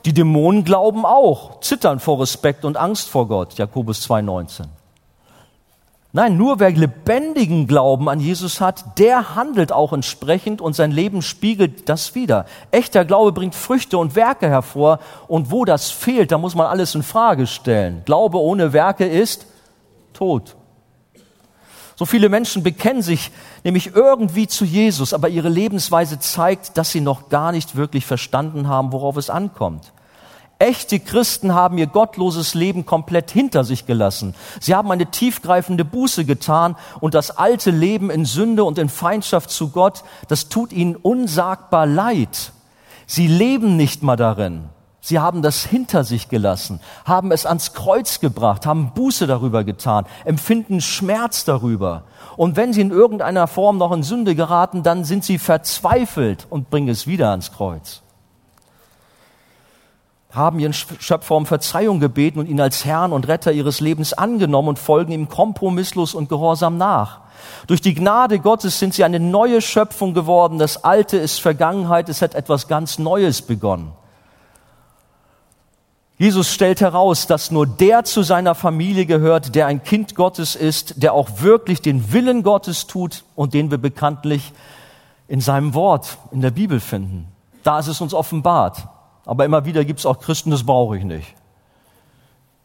[0.05, 4.67] Die Dämonen glauben auch, zittern vor Respekt und Angst vor Gott, Jakobus 2,19.
[6.15, 11.23] Nein, nur wer lebendigen Glauben an Jesus hat, der handelt auch entsprechend und sein Leben
[11.23, 12.45] spiegelt das wieder.
[12.71, 16.95] Echter Glaube bringt Früchte und Werke hervor und wo das fehlt, da muss man alles
[16.95, 18.03] in Frage stellen.
[18.05, 19.47] Glaube ohne Werke ist
[20.13, 20.55] tot.
[21.97, 23.31] So viele Menschen bekennen sich
[23.65, 28.69] nämlich irgendwie zu Jesus, aber ihre Lebensweise zeigt, dass sie noch gar nicht wirklich verstanden
[28.69, 29.93] haben, worauf es ankommt.
[30.63, 34.37] Echte Christen haben ihr gottloses Leben komplett hinter sich gelassen.
[34.61, 39.51] Sie haben eine tiefgreifende Buße getan und das alte Leben in Sünde und in Feindschaft
[39.51, 42.53] zu Gott, das tut ihnen unsagbar leid.
[43.09, 44.67] Sie leben nicht mal darin.
[45.01, 50.07] Sie haben das hinter sich gelassen, haben es ans Kreuz gebracht, haben Buße darüber getan,
[50.25, 52.05] empfinden Schmerz darüber.
[52.37, 56.71] Und wenn sie in irgendeiner Form noch in Sünde geraten, dann sind sie verzweifelt und
[56.71, 58.03] bringen es wieder ans Kreuz
[60.33, 64.69] haben ihren Schöpfer um Verzeihung gebeten und ihn als Herrn und Retter ihres Lebens angenommen
[64.69, 67.21] und folgen ihm kompromisslos und gehorsam nach.
[67.67, 70.59] Durch die Gnade Gottes sind sie eine neue Schöpfung geworden.
[70.59, 73.93] Das Alte ist Vergangenheit, es hat etwas ganz Neues begonnen.
[76.19, 81.03] Jesus stellt heraus, dass nur der zu seiner Familie gehört, der ein Kind Gottes ist,
[81.03, 84.53] der auch wirklich den Willen Gottes tut und den wir bekanntlich
[85.27, 87.27] in seinem Wort, in der Bibel finden.
[87.65, 88.87] Da ist es uns offenbart.
[89.25, 91.35] Aber immer wieder gibt es auch Christen, das brauche ich nicht.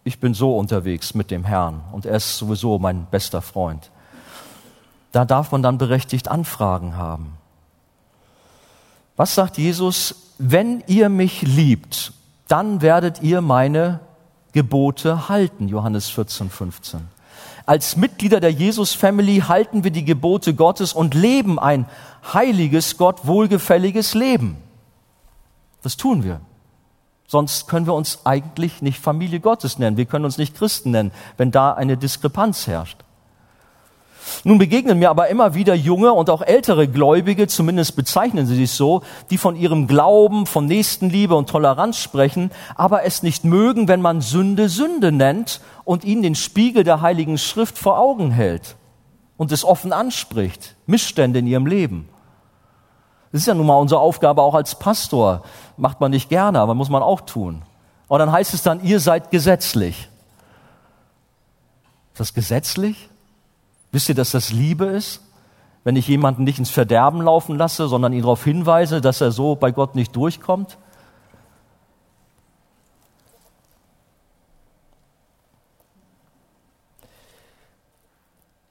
[0.04, 3.92] Ich bin so unterwegs mit dem Herrn und er ist sowieso mein bester Freund.
[5.12, 7.38] Da darf man dann berechtigt Anfragen haben.
[9.16, 10.34] Was sagt Jesus?
[10.38, 12.14] Wenn ihr mich liebt,
[12.48, 14.00] dann werdet ihr meine
[14.54, 15.68] Gebote halten.
[15.68, 17.02] Johannes 14, 15.
[17.66, 21.86] Als Mitglieder der Jesus Family halten wir die Gebote Gottes und leben ein
[22.34, 24.58] heiliges, Gott wohlgefälliges Leben.
[25.82, 26.40] Das tun wir.
[27.28, 29.98] Sonst können wir uns eigentlich nicht Familie Gottes nennen.
[29.98, 32.98] Wir können uns nicht Christen nennen, wenn da eine Diskrepanz herrscht.
[34.44, 38.72] Nun begegnen mir aber immer wieder junge und auch ältere Gläubige, zumindest bezeichnen sie sich
[38.72, 44.02] so, die von ihrem Glauben, von Nächstenliebe und Toleranz sprechen, aber es nicht mögen, wenn
[44.02, 48.76] man Sünde Sünde nennt und ihnen den Spiegel der Heiligen Schrift vor Augen hält
[49.38, 52.10] und es offen anspricht, Missstände in ihrem Leben.
[53.32, 55.44] Das ist ja nun mal unsere Aufgabe auch als Pastor.
[55.76, 57.62] Macht man nicht gerne, aber muss man auch tun.
[58.08, 60.10] Und dann heißt es dann, ihr seid gesetzlich.
[62.14, 63.10] Ist das gesetzlich?
[63.92, 65.22] Wisst ihr, dass das Liebe ist?
[65.84, 69.56] Wenn ich jemanden nicht ins Verderben laufen lasse, sondern ihn darauf hinweise, dass er so
[69.56, 70.78] bei Gott nicht durchkommt?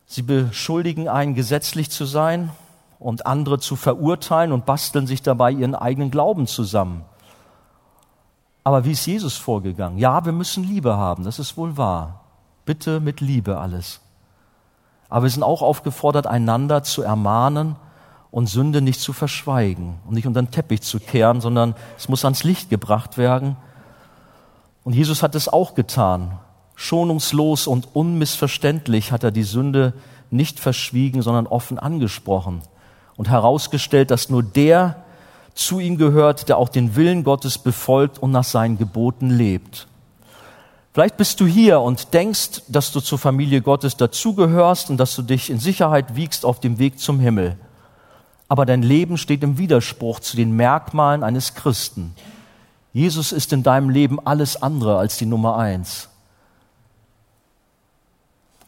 [0.07, 2.51] Sie beschuldigen einen, gesetzlich zu sein
[2.99, 7.05] und andere zu verurteilen und basteln sich dabei ihren eigenen Glauben zusammen.
[8.65, 9.99] Aber wie ist Jesus vorgegangen?
[9.99, 12.23] Ja, wir müssen Liebe haben, das ist wohl wahr.
[12.65, 14.01] Bitte mit Liebe alles.
[15.09, 17.77] Aber wir sind auch aufgefordert, einander zu ermahnen
[18.33, 22.25] und Sünde nicht zu verschweigen und nicht unter den Teppich zu kehren, sondern es muss
[22.25, 23.57] ans Licht gebracht werden.
[24.83, 26.39] Und Jesus hat es auch getan.
[26.75, 29.95] Schonungslos und unmissverständlich hat er die Sünde
[30.31, 32.63] nicht verschwiegen, sondern offen angesprochen
[33.17, 34.97] und herausgestellt, dass nur der
[35.55, 39.89] zu ihm gehört, der auch den Willen Gottes befolgt und nach seinen Geboten lebt.
[40.93, 45.23] Vielleicht bist du hier und denkst, dass du zur Familie Gottes dazugehörst und dass du
[45.23, 47.57] dich in Sicherheit wiegst auf dem Weg zum Himmel.
[48.49, 52.15] Aber dein Leben steht im Widerspruch zu den Merkmalen eines Christen.
[52.93, 56.09] Jesus ist in deinem Leben alles andere als die Nummer eins.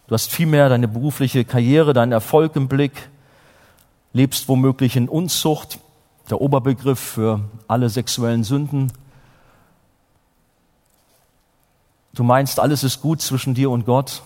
[0.07, 3.09] Du hast vielmehr deine berufliche Karriere, deinen Erfolg im Blick,
[4.18, 5.78] lebst womöglich in Unzucht,
[6.28, 8.92] der Oberbegriff für alle sexuellen Sünden.
[12.14, 14.22] Du meinst, alles ist gut zwischen dir und Gott,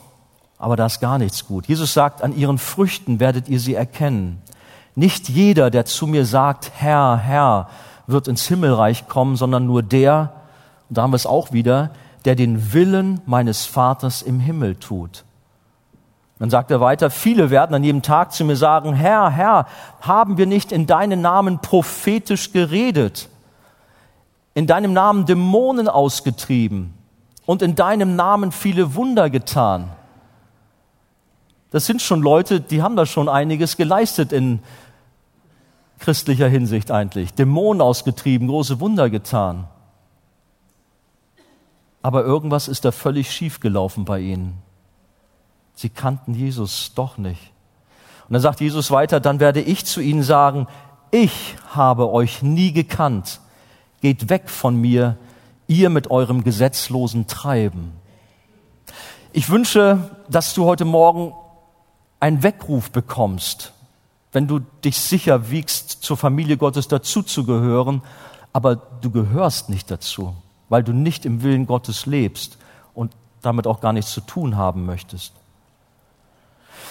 [0.58, 1.68] aber da ist gar nichts gut.
[1.68, 4.40] Jesus sagt, an ihren Früchten werdet ihr sie erkennen.
[4.94, 7.68] Nicht jeder, der zu mir sagt, Herr, Herr,
[8.06, 10.32] wird ins Himmelreich kommen, sondern nur der,
[10.88, 11.90] und da haben wir es auch wieder,
[12.24, 15.24] der den Willen meines Vaters im Himmel tut.
[16.42, 19.68] Dann sagt er weiter, viele werden an jedem Tag zu mir sagen, Herr, Herr,
[20.00, 23.28] haben wir nicht in deinem Namen prophetisch geredet,
[24.52, 26.94] in deinem Namen Dämonen ausgetrieben
[27.46, 29.90] und in deinem Namen viele Wunder getan?
[31.70, 34.64] Das sind schon Leute, die haben da schon einiges geleistet in
[36.00, 37.34] christlicher Hinsicht eigentlich.
[37.34, 39.68] Dämonen ausgetrieben, große Wunder getan.
[42.02, 44.60] Aber irgendwas ist da völlig schief gelaufen bei ihnen.
[45.74, 47.52] Sie kannten Jesus doch nicht.
[48.28, 50.66] Und dann sagt Jesus weiter, dann werde ich zu ihnen sagen,
[51.10, 53.40] ich habe euch nie gekannt.
[54.00, 55.16] Geht weg von mir,
[55.66, 57.92] ihr mit eurem gesetzlosen Treiben.
[59.32, 61.34] Ich wünsche, dass du heute Morgen
[62.20, 63.72] einen Weckruf bekommst,
[64.32, 68.02] wenn du dich sicher wiegst, zur Familie Gottes dazuzugehören,
[68.52, 70.34] aber du gehörst nicht dazu,
[70.68, 72.58] weil du nicht im Willen Gottes lebst
[72.94, 73.12] und
[73.42, 75.32] damit auch gar nichts zu tun haben möchtest.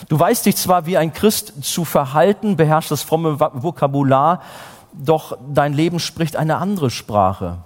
[0.08, 4.42] Du weißt dich zwar wie ein Christ zu verhalten, beherrschst das fromme Vokabular,
[4.94, 7.60] doch dein Leben spricht eine andere Sprache.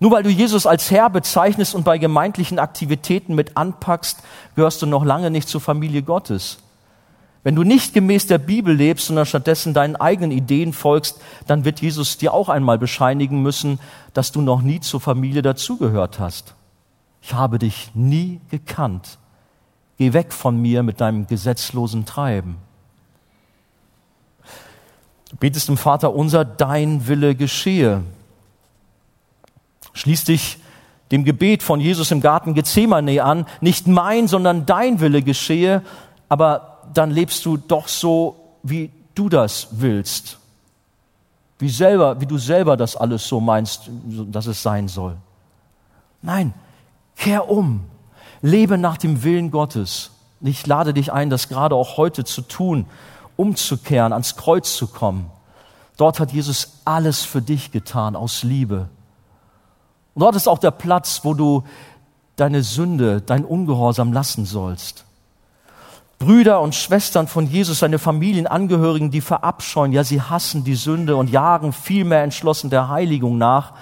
[0.00, 4.18] Nur weil du Jesus als Herr bezeichnest und bei gemeindlichen Aktivitäten mit anpackst,
[4.54, 6.58] gehörst du noch lange nicht zur Familie Gottes.
[7.42, 11.80] Wenn du nicht gemäß der Bibel lebst, sondern stattdessen deinen eigenen Ideen folgst, dann wird
[11.80, 13.78] Jesus dir auch einmal bescheinigen müssen,
[14.14, 16.54] dass du noch nie zur Familie dazugehört hast.
[17.20, 19.18] Ich habe dich nie gekannt.
[19.98, 22.56] Geh weg von mir mit deinem gesetzlosen Treiben.
[25.30, 28.02] Du betest dem Vater unser, dein Wille geschehe.
[29.92, 30.58] Schließ dich
[31.10, 35.82] dem Gebet von Jesus im Garten Gethsemane an, nicht mein, sondern dein Wille geschehe,
[36.28, 40.38] aber dann lebst du doch so, wie du das willst.
[41.58, 43.90] Wie selber, wie du selber das alles so meinst,
[44.30, 45.16] dass es sein soll.
[46.22, 46.52] Nein,
[47.16, 47.84] kehr um.
[48.44, 50.10] Lebe nach dem Willen Gottes.
[50.42, 52.84] Ich lade dich ein, das gerade auch heute zu tun,
[53.36, 55.30] umzukehren, ans Kreuz zu kommen.
[55.96, 58.90] Dort hat Jesus alles für dich getan aus Liebe.
[60.12, 61.64] Und dort ist auch der Platz, wo du
[62.36, 65.06] deine Sünde, dein Ungehorsam lassen sollst.
[66.18, 71.30] Brüder und Schwestern von Jesus, seine Familienangehörigen, die verabscheuen, ja, sie hassen die Sünde und
[71.30, 73.72] jagen vielmehr entschlossen der Heiligung nach,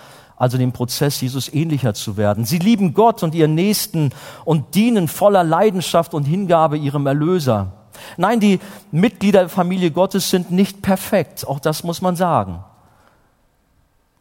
[0.43, 2.45] also dem Prozess, Jesus ähnlicher zu werden.
[2.45, 4.11] Sie lieben Gott und ihren Nächsten
[4.45, 7.71] und dienen voller Leidenschaft und Hingabe ihrem Erlöser.
[8.17, 8.59] Nein, die
[8.91, 12.65] Mitglieder der Familie Gottes sind nicht perfekt, auch das muss man sagen.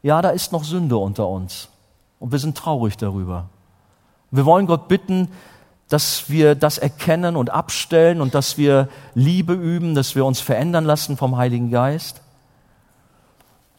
[0.03, 1.69] Ja, da ist noch Sünde unter uns
[2.19, 3.45] und wir sind traurig darüber.
[4.29, 5.27] Wir wollen Gott bitten,
[5.89, 10.85] dass wir das erkennen und abstellen und dass wir Liebe üben, dass wir uns verändern
[10.85, 12.21] lassen vom Heiligen Geist.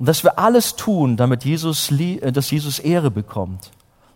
[0.02, 3.70] Und dass wir alles tun, damit Jesus, äh, dass Jesus Ehre bekommt.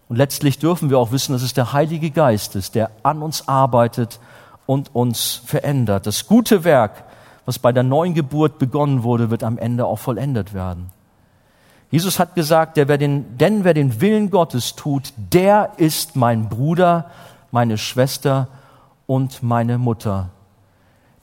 [0.08, 3.46] Und letztlich dürfen wir auch wissen, dass es der Heilige Geist ist, der an uns
[3.46, 4.18] arbeitet
[4.66, 6.08] und uns verändert.
[6.08, 7.04] Das gute Werk,
[7.44, 10.90] was bei der neuen Geburt begonnen wurde, wird am Ende auch vollendet werden.
[11.92, 16.48] Jesus hat gesagt, der, wer den, denn wer den Willen Gottes tut, der ist mein
[16.48, 17.12] Bruder,
[17.52, 18.48] meine Schwester
[19.06, 20.30] und meine Mutter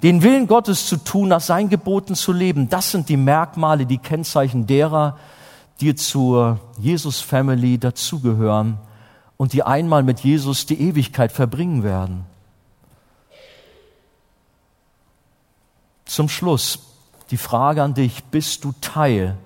[0.04, 3.98] den Willen Gottes zu tun, nach seinen Geboten zu leben, das sind die Merkmale, die
[3.98, 5.18] Kennzeichen derer,
[5.80, 8.78] die zur Jesus Family dazugehören
[9.38, 12.26] und die einmal mit Jesus die Ewigkeit verbringen werden.
[16.06, 16.80] Zum Schluss
[17.32, 19.38] die Frage an dich, bist du Teil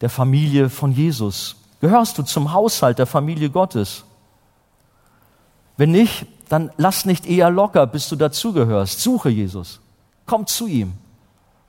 [0.00, 1.56] der Familie von Jesus?
[1.80, 4.04] Gehörst du zum Haushalt der Familie Gottes?
[5.76, 9.00] Wenn nicht, dann lass nicht eher locker, bis du dazugehörst.
[9.00, 9.80] Suche Jesus.
[10.26, 10.94] Komm zu ihm.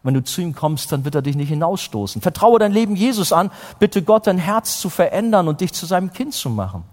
[0.01, 2.21] Wenn du zu ihm kommst, dann wird er dich nicht hinausstoßen.
[2.21, 3.51] Vertraue dein Leben Jesus an.
[3.79, 6.83] Bitte Gott, dein Herz zu verändern und dich zu seinem Kind zu machen.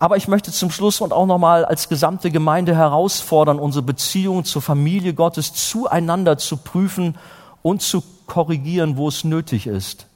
[0.00, 4.62] Aber ich möchte zum Schluss und auch nochmal als gesamte Gemeinde herausfordern, unsere Beziehung zur
[4.62, 7.16] Familie Gottes zueinander zu prüfen
[7.62, 10.07] und zu korrigieren, wo es nötig ist.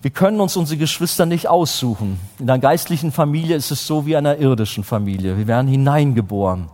[0.00, 2.20] Wir können uns unsere Geschwister nicht aussuchen.
[2.38, 5.36] In einer geistlichen Familie ist es so wie in einer irdischen Familie.
[5.36, 6.70] Wir werden hineingeboren.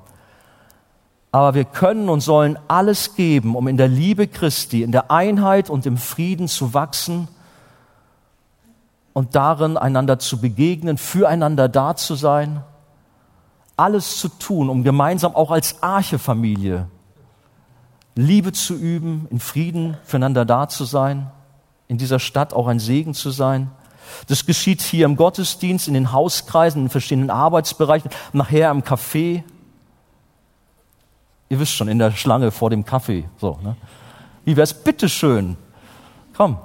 [1.33, 5.71] Aber wir können und sollen alles geben, um in der Liebe Christi, in der Einheit
[5.71, 7.29] und im Frieden zu wachsen
[9.15, 12.63] und darin einander zu begegnen, füreinander da zu sein,
[13.77, 16.89] alles zu tun, um gemeinsam auch als Archefamilie
[18.17, 21.33] Liebe zu üben, in Frieden füreinander da zu sein,
[21.89, 23.71] in dieser Stadt auch ein Segen zu sein.
[24.29, 29.43] Das geschieht hier im Gottesdienst, in den Hauskreisen, in den verschiedenen Arbeitsbereichen, nachher im Café.
[31.49, 33.25] Ihr wisst schon, in der Schlange vor dem Kaffee.
[33.39, 33.77] So, ne?
[34.45, 34.75] Wie wär's?
[34.75, 35.57] Bitteschön.
[36.37, 36.59] Komm,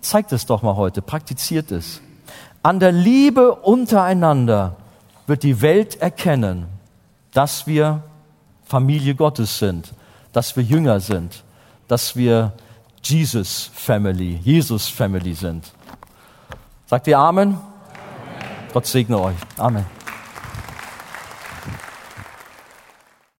[0.00, 2.00] zeigt es doch mal heute, praktiziert es.
[2.62, 4.76] An der Liebe untereinander
[5.26, 6.66] wird die Welt erkennen,
[7.32, 8.02] dass wir
[8.64, 9.94] Familie Gottes sind,
[10.32, 11.44] dass wir Jünger sind,
[11.88, 12.52] dass wir
[13.04, 15.64] Jesus Family, Jesus Family sind.
[16.86, 17.48] Sagt ihr Amen?
[17.48, 17.60] Amen.
[18.72, 19.36] Gott segne euch.
[19.56, 19.84] Amen.